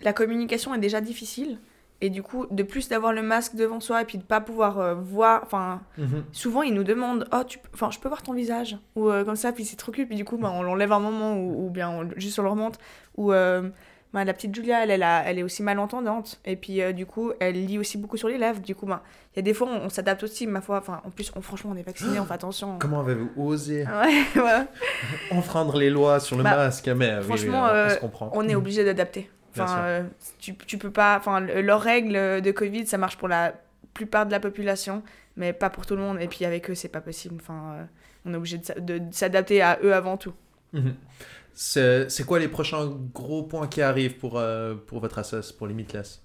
[0.00, 1.58] la communication est déjà difficile.
[2.02, 4.78] Et du coup, de plus d'avoir le masque devant soi et puis de pas pouvoir
[4.80, 6.24] euh, voir, enfin, Mhm.
[6.32, 8.76] souvent ils nous demandent, oh, tu, enfin, je peux voir ton visage?
[8.96, 10.08] Ou euh, comme ça, puis c'est trop cute.
[10.08, 12.50] Puis du coup, bah, on l'enlève un moment ou, ou bien on- juste on le
[12.50, 12.78] remonte.
[13.16, 13.70] Ou euh,
[14.12, 17.04] bah, la petite Julia, elle, elle, a- elle est aussi malentendante et puis euh, du
[17.06, 18.60] coup, elle lit aussi beaucoup sur les lèvres.
[18.60, 19.02] Du coup, bah,
[19.34, 20.78] il y a des fois, on, on s'adapte aussi, ma foi.
[20.78, 22.78] Enfin, en plus, on, franchement, on est vacciné, on fait attention.
[22.78, 24.24] Comment avez-vous osé Ouais,
[25.30, 27.98] enfreindre les lois sur le Bah, masque Mais euh, oui, oui, franchement, on, euh, se
[27.98, 28.30] comprend.
[28.34, 29.30] on est obligé d'adapter.
[29.58, 30.02] Enfin, euh,
[30.38, 31.16] tu, tu peux pas.
[31.18, 33.54] Enfin, le- leurs règles de Covid, ça marche pour la
[33.94, 35.02] plupart de la population,
[35.36, 36.18] mais pas pour tout le monde.
[36.20, 37.36] Et puis avec eux, c'est pas possible.
[37.40, 37.86] Enfin,
[38.26, 40.34] on est obligé de, s'a- de- de s'adapter à eux avant tout.
[40.74, 40.94] Mhm.
[41.58, 45.66] C'est c'est quoi les prochains gros points qui arrivent pour, euh, pour votre assos, pour
[45.66, 46.22] Limitless?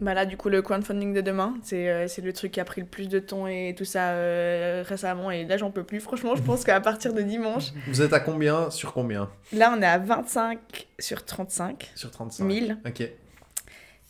[0.00, 2.64] Bah là, du coup, le crowdfunding de demain, c'est euh, c'est le truc qui a
[2.66, 5.30] pris le plus de temps et tout ça euh, récemment.
[5.30, 5.98] Et là, j'en peux plus.
[6.00, 9.30] Franchement, je pense qu'à partir de dimanche, Vous êtes à combien Sur combien?
[9.52, 10.58] là, on est à 25
[10.98, 12.72] sur 35 Sur 35 000.
[12.86, 13.00] Ok.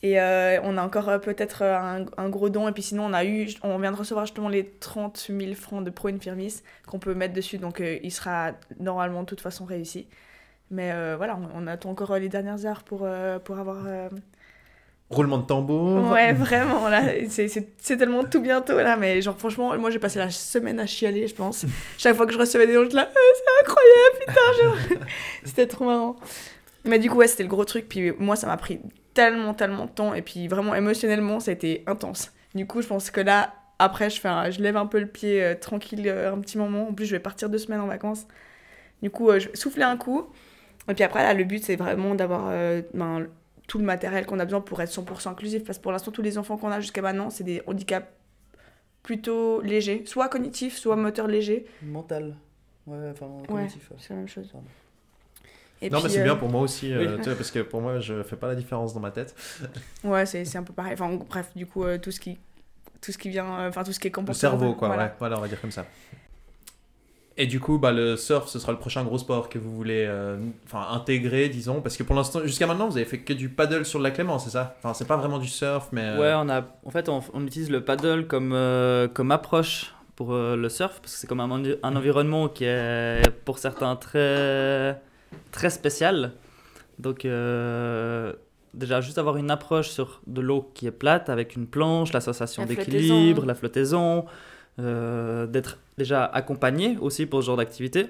[0.03, 2.67] Et euh, on a encore peut-être un, un gros don.
[2.69, 5.85] Et puis sinon, on a eu, on vient de recevoir justement les 30 000 francs
[5.85, 7.59] de Pro Infirmis qu'on peut mettre dessus.
[7.59, 10.09] Donc il sera normalement de toute façon réussi.
[10.71, 13.79] Mais euh, voilà, on, on attend encore les dernières heures pour, euh, pour avoir.
[13.87, 14.09] euh,
[15.11, 16.13] Roulement de tambour.
[16.13, 20.31] Ouais, vraiment, là, c'est- tellement tout bientôt, là, mais genre, franchement, moi, j'ai passé la
[20.31, 21.67] semaine à chialer, je pense.
[21.99, 25.07] Chaque fois que je recevais des gens, je là, Ah, c'est incroyable, putain, genre.
[25.45, 26.17] C'était trop marrant.
[26.85, 28.81] Mais du coup, ouais, c'était le gros truc, puis moi, ça m'a pris
[29.13, 32.31] tellement, tellement de temps, et puis vraiment, émotionnellement, ça a été intense.
[32.55, 35.07] Du coup, je pense que là, après, je, fais un- je lève un peu le
[35.09, 36.89] pied euh, tranquille un petit moment.
[36.89, 38.29] En plus, je vais partir deux semaines en vacances.
[39.03, 40.27] Du coup, je vais souffler un coup.
[40.91, 43.27] Et puis après, là, le but, c'est vraiment d'avoir euh, ben,
[43.69, 45.65] tout le matériel qu'on a besoin pour être 100% inclusif.
[45.65, 48.07] Parce que pour l'instant, tous les enfants qu'on a jusqu'à maintenant, c'est des handicaps
[49.03, 50.03] plutôt légers.
[50.07, 51.67] Soit cognitifs, soit moteurs légers.
[51.83, 52.37] Mental.
[52.87, 54.49] Ouais, enfin, cognitif, C'est la même chose.
[54.53, 54.67] Pardon.
[55.83, 57.23] Et non, mais c'est euh, bien pour moi aussi, euh, Oui.
[57.23, 59.35] tu vois, parce que pour moi, je fais pas la différence dans ma tête.
[60.05, 60.93] Ouais, c'est c'est un peu pareil.
[60.93, 62.39] Enfin, en- bref, du coup, euh, tout ce qui...
[63.01, 64.39] Tout ce qui vient, euh, enfin tout ce qui est Le comportement.
[64.51, 65.05] cerveau, quoi, voilà.
[65.05, 65.13] ouais.
[65.19, 65.87] Voilà, on va dire comme ça.
[67.43, 70.05] Et du coup, bah, le surf, ce sera le prochain gros sport que vous voulez
[70.07, 70.37] euh,
[70.67, 71.81] enfin, intégrer, disons.
[71.81, 74.19] Parce que pour l'instant, jusqu'à maintenant, vous avez fait que du paddle sur le lac
[74.19, 74.77] Léman, c'est ça?
[74.79, 76.03] Enfin, c'est pas vraiment du surf, mais.
[76.03, 79.95] euh, Ouais, on a, en fait, on, on utilise le paddle comme, euh, comme approche
[80.17, 81.51] pour euh, le surf, parce que c'est comme un,
[81.83, 85.01] un environnement qui est pour certains très,
[85.51, 86.33] très spécial.
[86.99, 88.35] Donc, euh,
[88.75, 92.21] déjà, juste avoir une approche sur de l'eau qui est plate, avec une planche, la
[92.21, 94.27] sensation La d'équilibre, la flottaison,
[94.79, 98.07] d'être déjà accompagné aussi pour ce genre d'activité.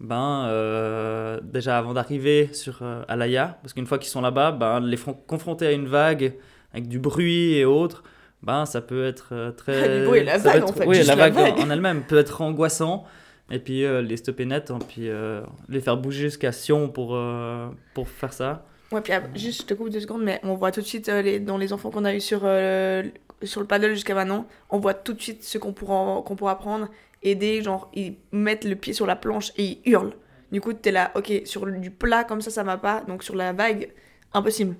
[0.00, 4.80] ben, euh, déjà avant d'arriver sur euh, Alaya, parce qu'une fois qu'ils sont là-bas, ben,
[4.80, 6.34] les fron- confronter à une vague
[6.72, 8.02] avec du bruit et autres,
[8.42, 10.00] ben, ça peut être euh, très.
[10.00, 12.40] Du bruit, la vague, être- en fait, Oui, la la vague, en elle-même peut être
[12.40, 13.04] angoissant.
[13.50, 17.14] Et puis euh, les stopper net, hein, puis euh, les faire bouger jusqu'à Sion pour,
[17.14, 18.64] euh, pour faire ça.
[18.92, 21.08] Ouais, puis ah, juste, je te coupe deux secondes, mais on voit tout de suite
[21.10, 23.02] euh, les, dans les enfants qu'on a eu sur, euh,
[23.44, 26.58] sur le paddle jusqu'à maintenant, on voit tout de suite ce qu'on pourra, qu'on pourra
[26.58, 26.88] prendre,
[27.22, 30.14] aider, genre, ils mettent le pied sur la planche et ils hurlent.
[30.50, 33.34] Du coup, t'es là, ok, sur du plat comme ça, ça va pas, donc sur
[33.36, 33.88] la vague,
[34.32, 34.76] impossible.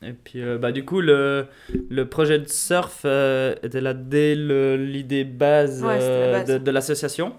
[0.00, 1.48] Et puis, euh, bah, du coup, le,
[1.90, 6.48] le projet de surf euh, était là dès l'idée base, Ouais, la euh, base.
[6.48, 7.34] de, de l'association.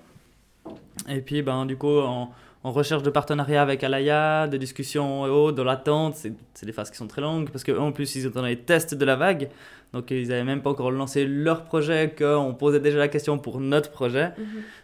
[1.07, 2.31] Et puis, ben, du coup, en,
[2.63, 6.91] en recherche de partenariat avec Alaya, de discussions et autres, dans l'attente, c'est des phases
[6.91, 9.49] qui sont très longues parce qu'en plus, ils étaient dans les tests de la vague.
[9.93, 13.59] Donc, ils n'avaient même pas encore lancé leur projet, qu'on posait déjà la question pour
[13.59, 14.33] notre projet.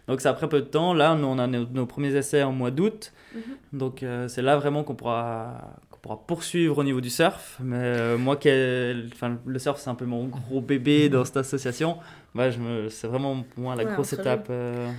[0.08, 0.94] Donc, ça a pris un peu de temps.
[0.94, 3.12] Là, nous, on a nos, nos premiers essais en mois d'août.
[3.72, 7.58] Donc, euh, c'est là vraiment qu'on pourra, pourra poursuivre au niveau du surf.
[7.62, 8.48] Mais euh, moi, qui
[9.12, 11.98] enfin, le surf, c'est un peu mon gros bébé dans cette association.
[12.34, 14.90] Me, c'est vraiment pour moi la Ouais, grosse étape euh,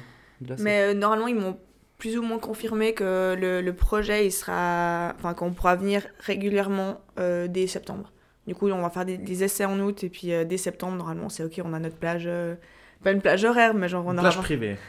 [0.42, 1.58] de la Mais normalement, ils m'ont
[1.98, 5.14] plus ou moins confirmé que le, le projet, il sera.
[5.18, 8.12] Enfin, qu'on pourra venir régulièrement euh, dès septembre.
[8.46, 10.96] Du coup, on va faire des, des essais en août, et puis euh, dès septembre,
[10.96, 12.24] normalement, c'est ok, on a notre plage.
[12.28, 12.56] euh,
[13.04, 14.78] Pas une plage horaire, mais genre, on Une plage privée.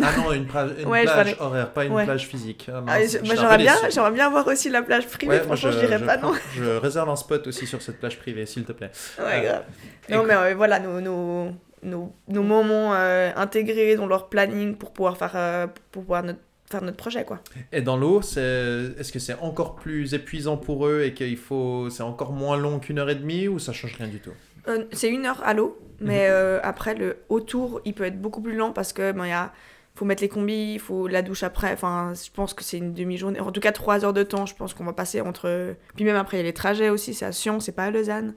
[0.00, 2.04] Ah non, une, plage- une Ouais, je plage horaire, pas une Ouais.
[2.04, 2.70] plage physique.
[2.72, 5.32] Ah, Ah, je- j'aimerais bien, j'aimerais bien voir aussi la plage privée.
[5.32, 6.38] Ouais, Franchement, je, dirais pas prends- non.
[6.54, 8.92] je réserve un spot aussi sur cette plage privée, s'il te plaît.
[9.18, 9.64] Ouais, Euh, grave.
[10.08, 11.48] Non, mais euh, voilà, nos, nos,
[11.82, 16.38] nos, nos moments euh, intégrés dans leur planning pour pouvoir faire, pour pouvoir notre-
[16.70, 17.40] faire notre projet, quoi.
[17.72, 18.94] Et dans l'eau, c'est...
[18.98, 22.78] est-ce que c'est encore plus épuisant pour eux et qu'il faut, c'est encore moins long
[22.78, 24.32] qu'une heure et demie ou ça change rien du tout?
[24.68, 28.40] Euh, c'est une heure à l'eau, mais euh, après, le autour, il peut être beaucoup
[28.40, 29.52] plus lent parce que ben, il y a,
[29.94, 31.72] faut mettre les combis, il faut la douche après.
[31.72, 33.40] Enfin, je pense que c'est une demi-journée.
[33.40, 35.74] En tout cas, trois heures de temps, je pense qu'on va passer entre.
[35.96, 37.90] Puis même après, il y a les trajets aussi, c'est à Sion, c'est pas à
[37.90, 38.34] Lausanne.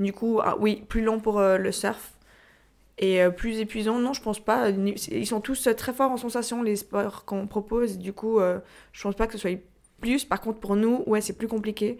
[0.00, 2.12] Du coup, ah, oui, plus long pour euh, le surf.
[3.02, 4.70] Et euh, plus épuisant, non, je pense pas.
[4.70, 7.98] Ils sont tous euh, très forts en sensation, les sports qu'on propose.
[7.98, 8.60] Du coup, euh,
[8.92, 9.60] je pense pas que ce soit
[10.00, 10.24] plus.
[10.24, 11.98] Par contre, pour nous, ouais, c'est plus compliqué.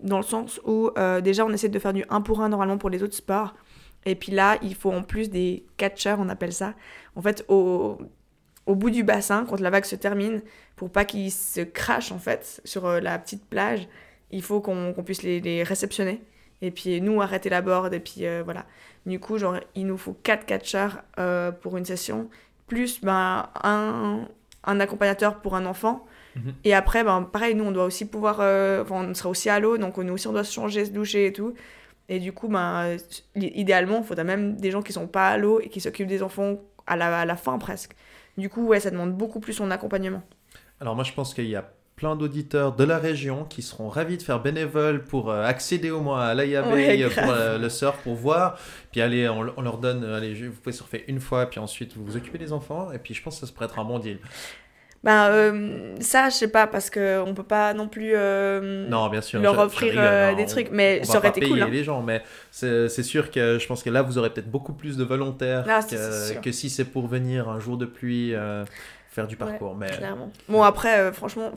[0.00, 0.90] Dans le sens où,
[1.24, 3.54] déjà, on essaie de faire du 1 pour 1 normalement pour les autres sports.
[4.06, 6.74] Et puis là, il faut en plus des catcheurs, on appelle ça.
[7.16, 7.98] En fait, au,
[8.66, 10.42] au bout du bassin, quand la vague se termine,
[10.76, 13.88] pour pas qu'ils se crachent, en fait, sur la petite plage,
[14.30, 16.22] il faut qu'on qu'on puisse les, les réceptionner.
[16.62, 17.92] Et puis nous, arrêter la board.
[17.94, 18.64] Et puis euh, voilà.
[19.06, 22.28] Du coup, genre, il nous faut 4 catcheurs euh, pour une session,
[22.66, 24.28] plus ben, un,
[24.64, 26.04] un accompagnateur pour un enfant.
[26.36, 26.54] Mhm.
[26.64, 28.38] Et après, ben, pareil, nous, on doit aussi pouvoir.
[28.40, 30.90] euh, enfin, on sera aussi à l'eau, donc nous aussi, on doit se changer, se
[30.90, 31.54] doucher et tout.
[32.10, 32.96] Et du coup, ben,
[33.34, 36.22] idéalement, il faudra même des gens qui sont pas à l'eau et qui s'occupent des
[36.22, 36.56] enfants
[36.86, 37.94] à la, à la fin presque.
[38.36, 40.22] Du coup, ouais, ça demande beaucoup plus son accompagnement.
[40.80, 44.16] Alors moi je pense qu'il y a plein d'auditeurs de la région qui seront ravis
[44.16, 47.68] de faire bénévole pour euh, accéder au moins à l'IAB Ouais, euh, pour euh, le
[47.68, 48.56] surf, pour voir.
[48.92, 52.04] Puis allez, on, on leur donne, allez, vous pouvez surfer une fois, puis ensuite vous
[52.04, 52.92] vous occupez des enfants.
[52.92, 54.18] Et puis je pense que ça se pourrait être un bon deal.
[55.04, 59.20] Ben, euh, ça, je sais pas, parce qu'on peut pas non plus euh, Non, bien
[59.20, 59.40] sûr.
[59.40, 61.40] leur je- je offrir rigole, euh, hein, des on- trucs, mais on ça aurait été
[61.40, 61.50] cool.
[61.50, 61.68] payer hein.
[61.70, 64.96] les gens, mais c'est sûr que je pense que là vous aurez peut-être beaucoup plus
[64.96, 65.80] de volontaires Ah,
[66.42, 68.34] que, si c'est pour venir un jour de pluie
[69.18, 69.74] faire du parcours.
[69.74, 70.30] mais Clairement.
[70.48, 71.50] Bon, après, euh, franchement,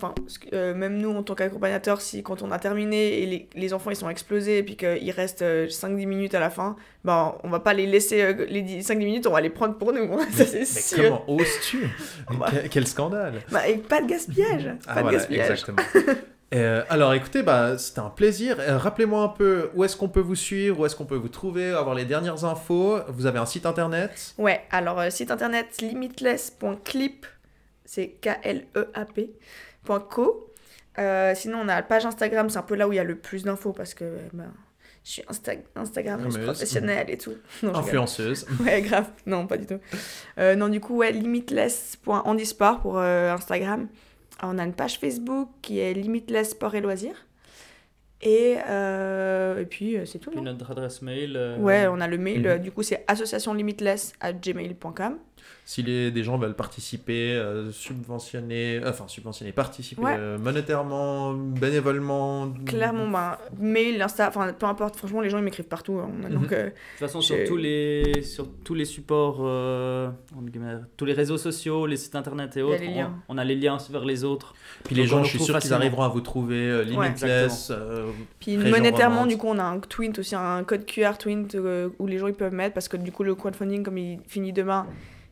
[0.54, 3.92] euh, même nous, en tant qu'accompagnateur, si quand on a terminé et les, les enfants
[3.92, 7.50] ils sont explosés et puis qu'il reste euh, 5-10 minutes à la fin, ben, on
[7.50, 10.12] va pas les laisser euh, les 10 5-10 minutes, on va les prendre pour nous.
[10.14, 11.04] hein, ça, mais sûr.
[11.04, 11.88] comment oses-tu?
[12.52, 14.70] Quel, quel scandale Bah, et pas de gaspillage.
[14.88, 15.52] Ah, pas de voilà, gaspillage.
[15.52, 15.78] exactement.
[16.54, 18.58] Euh, alors écoutez, bah, c'était un plaisir.
[18.60, 21.30] Euh, Rappelez-moi un peu où est-ce qu'on peut vous suivre, où est-ce qu'on peut vous
[21.30, 22.98] trouver, avoir les dernières infos.
[23.08, 24.34] Vous avez un site internet?
[24.38, 27.26] Ouais, alors euh, site internet limitless.clip,
[27.92, 29.32] c'est K-L-E-A-P,
[29.84, 30.50] point .co.
[30.98, 33.04] Euh, sinon, on a la page Instagram, c'est un peu là où il y a
[33.04, 34.50] le plus d'infos parce que ben,
[35.04, 37.34] je suis Insta Instagrammeuse professionnelle et tout.
[37.64, 37.76] Non.
[37.76, 38.46] Influenceuse.
[38.64, 39.10] Ouais, grave.
[39.26, 39.80] Non, pas du tout.
[40.38, 43.90] Euh, non, du coup, ouais, limitless.handisport pour euh, Instagram.
[44.42, 47.28] On a une page Facebook qui est Limitless Sport et Loisirs.
[48.22, 50.30] Et, euh, et puis, c'est tout.
[50.30, 51.36] Puis non notre adresse mail.
[51.36, 52.42] euh, Ouais, on a le mail.
[52.48, 52.58] Mhm.
[52.60, 55.18] Du coup, c'est associationlimitless à gmail.com.
[55.64, 60.16] Si les, des gens veulent participer, euh, subventionner, enfin subventionner, participer Ouais.
[60.18, 62.52] euh, monétairement, bénévolement.
[62.66, 64.96] Clairement, ben, mail, Insta, enfin, peu importe.
[64.98, 66.00] Franchement, les gens, ils m'écrivent partout.
[66.00, 66.10] hein.
[66.30, 66.48] Donc, Mhm.
[66.52, 70.10] euh, De toute façon, sur tous les, sur tous les supports, euh,
[70.98, 73.14] tous les réseaux sociaux, les sites internet et autres, les on, liens.
[73.30, 74.54] on a les liens vers les autres.
[74.84, 77.70] Puis les Donc, gens, je suis sûr qu'ils arriveront à vous trouver euh, limitless.
[77.72, 81.90] euh, Puis monétairement, du coup, on a un twint aussi, un code QR twint euh,
[82.00, 84.52] où les gens ils peuvent mettre parce que du coup, le crowdfunding, comme il finit
[84.54, 84.86] demain,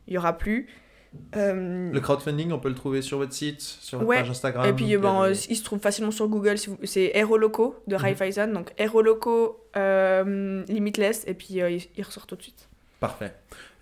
[0.09, 0.67] il y aura plus.
[1.35, 4.17] Euh, Le crowdfunding, on peut le trouver sur votre site, sur votre Ouais.
[4.17, 4.65] page Instagram.
[4.67, 6.57] Et puis, des- euh, il se trouve facilement sur Google.
[6.57, 8.01] si vous- C'est Aero Loco de Mhm.
[8.01, 8.53] Raiffeisen.
[8.53, 11.23] Donc, Aero Loco euh, Limitless.
[11.27, 12.67] Et puis, euh, il ressort tout de suite.
[12.99, 13.33] Parfait.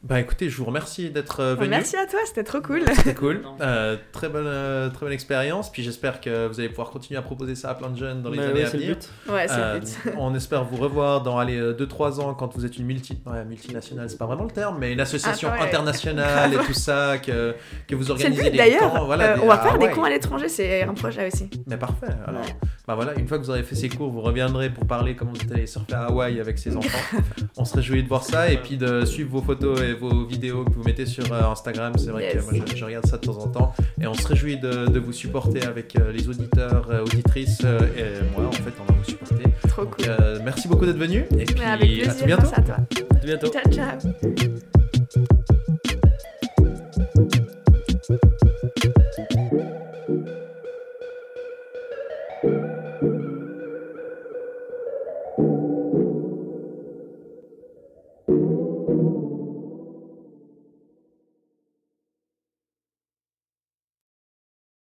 [0.03, 1.69] Bah écoutez, je vous remercie d'être euh, venu.
[1.69, 2.83] Merci à toi, c'était trop cool.
[2.95, 3.41] C'était cool.
[3.59, 5.71] Euh, très, bonne, euh, très bonne expérience.
[5.71, 8.29] Puis j'espère que vous allez pouvoir continuer à proposer ça à plein de jeunes dans
[8.29, 8.95] les Bah années ouais, à c'est le venir.
[8.97, 9.33] but.
[9.33, 9.97] Ouais, c'est Euh, le but.
[10.17, 13.17] on espère vous revoir dans 2-3 ans quand vous êtes une multi...
[13.25, 15.67] ouais, multinationale, c'est pas vraiment le terme, mais une association Ah, ouais.
[15.67, 17.55] internationale et tout ça, que,
[17.87, 19.05] que vous C'est le organisez but des d'ailleurs.
[19.05, 19.91] voilà, Euh, des- on va ah, faire des ouais.
[19.91, 21.49] cours à l'étranger, c'est un projet aussi.
[21.65, 22.07] Mais parfait.
[22.27, 22.55] Alors, Ouais.
[22.87, 25.31] bah voilà, une fois que vous aurez fait ces cours, vous reviendrez pour parler comment
[25.33, 27.17] vous êtes allé surfer à Hawaï avec ses enfants.
[27.57, 30.63] on se réjouit de voir ça et puis de suivre vos photos et vos vidéos
[30.65, 31.93] que vous mettez sur euh, Instagram.
[31.97, 32.45] C'est vrai Yes.
[32.45, 34.87] que moi je, je regarde ça de temps en temps et on se réjouit de,
[34.87, 38.97] de vous supporter avec euh, les auditeurs, euh, auditrices et moi en fait on va
[38.97, 39.43] vous supporter.
[39.67, 40.05] Trop Donc, cool.
[40.09, 41.85] euh, merci beaucoup d'être venu et puis à tout
[42.25, 42.43] bientôt.
[42.43, 42.77] merci à toi.
[43.21, 43.47] À bientôt.
[43.51, 43.97] Ciao, ciao.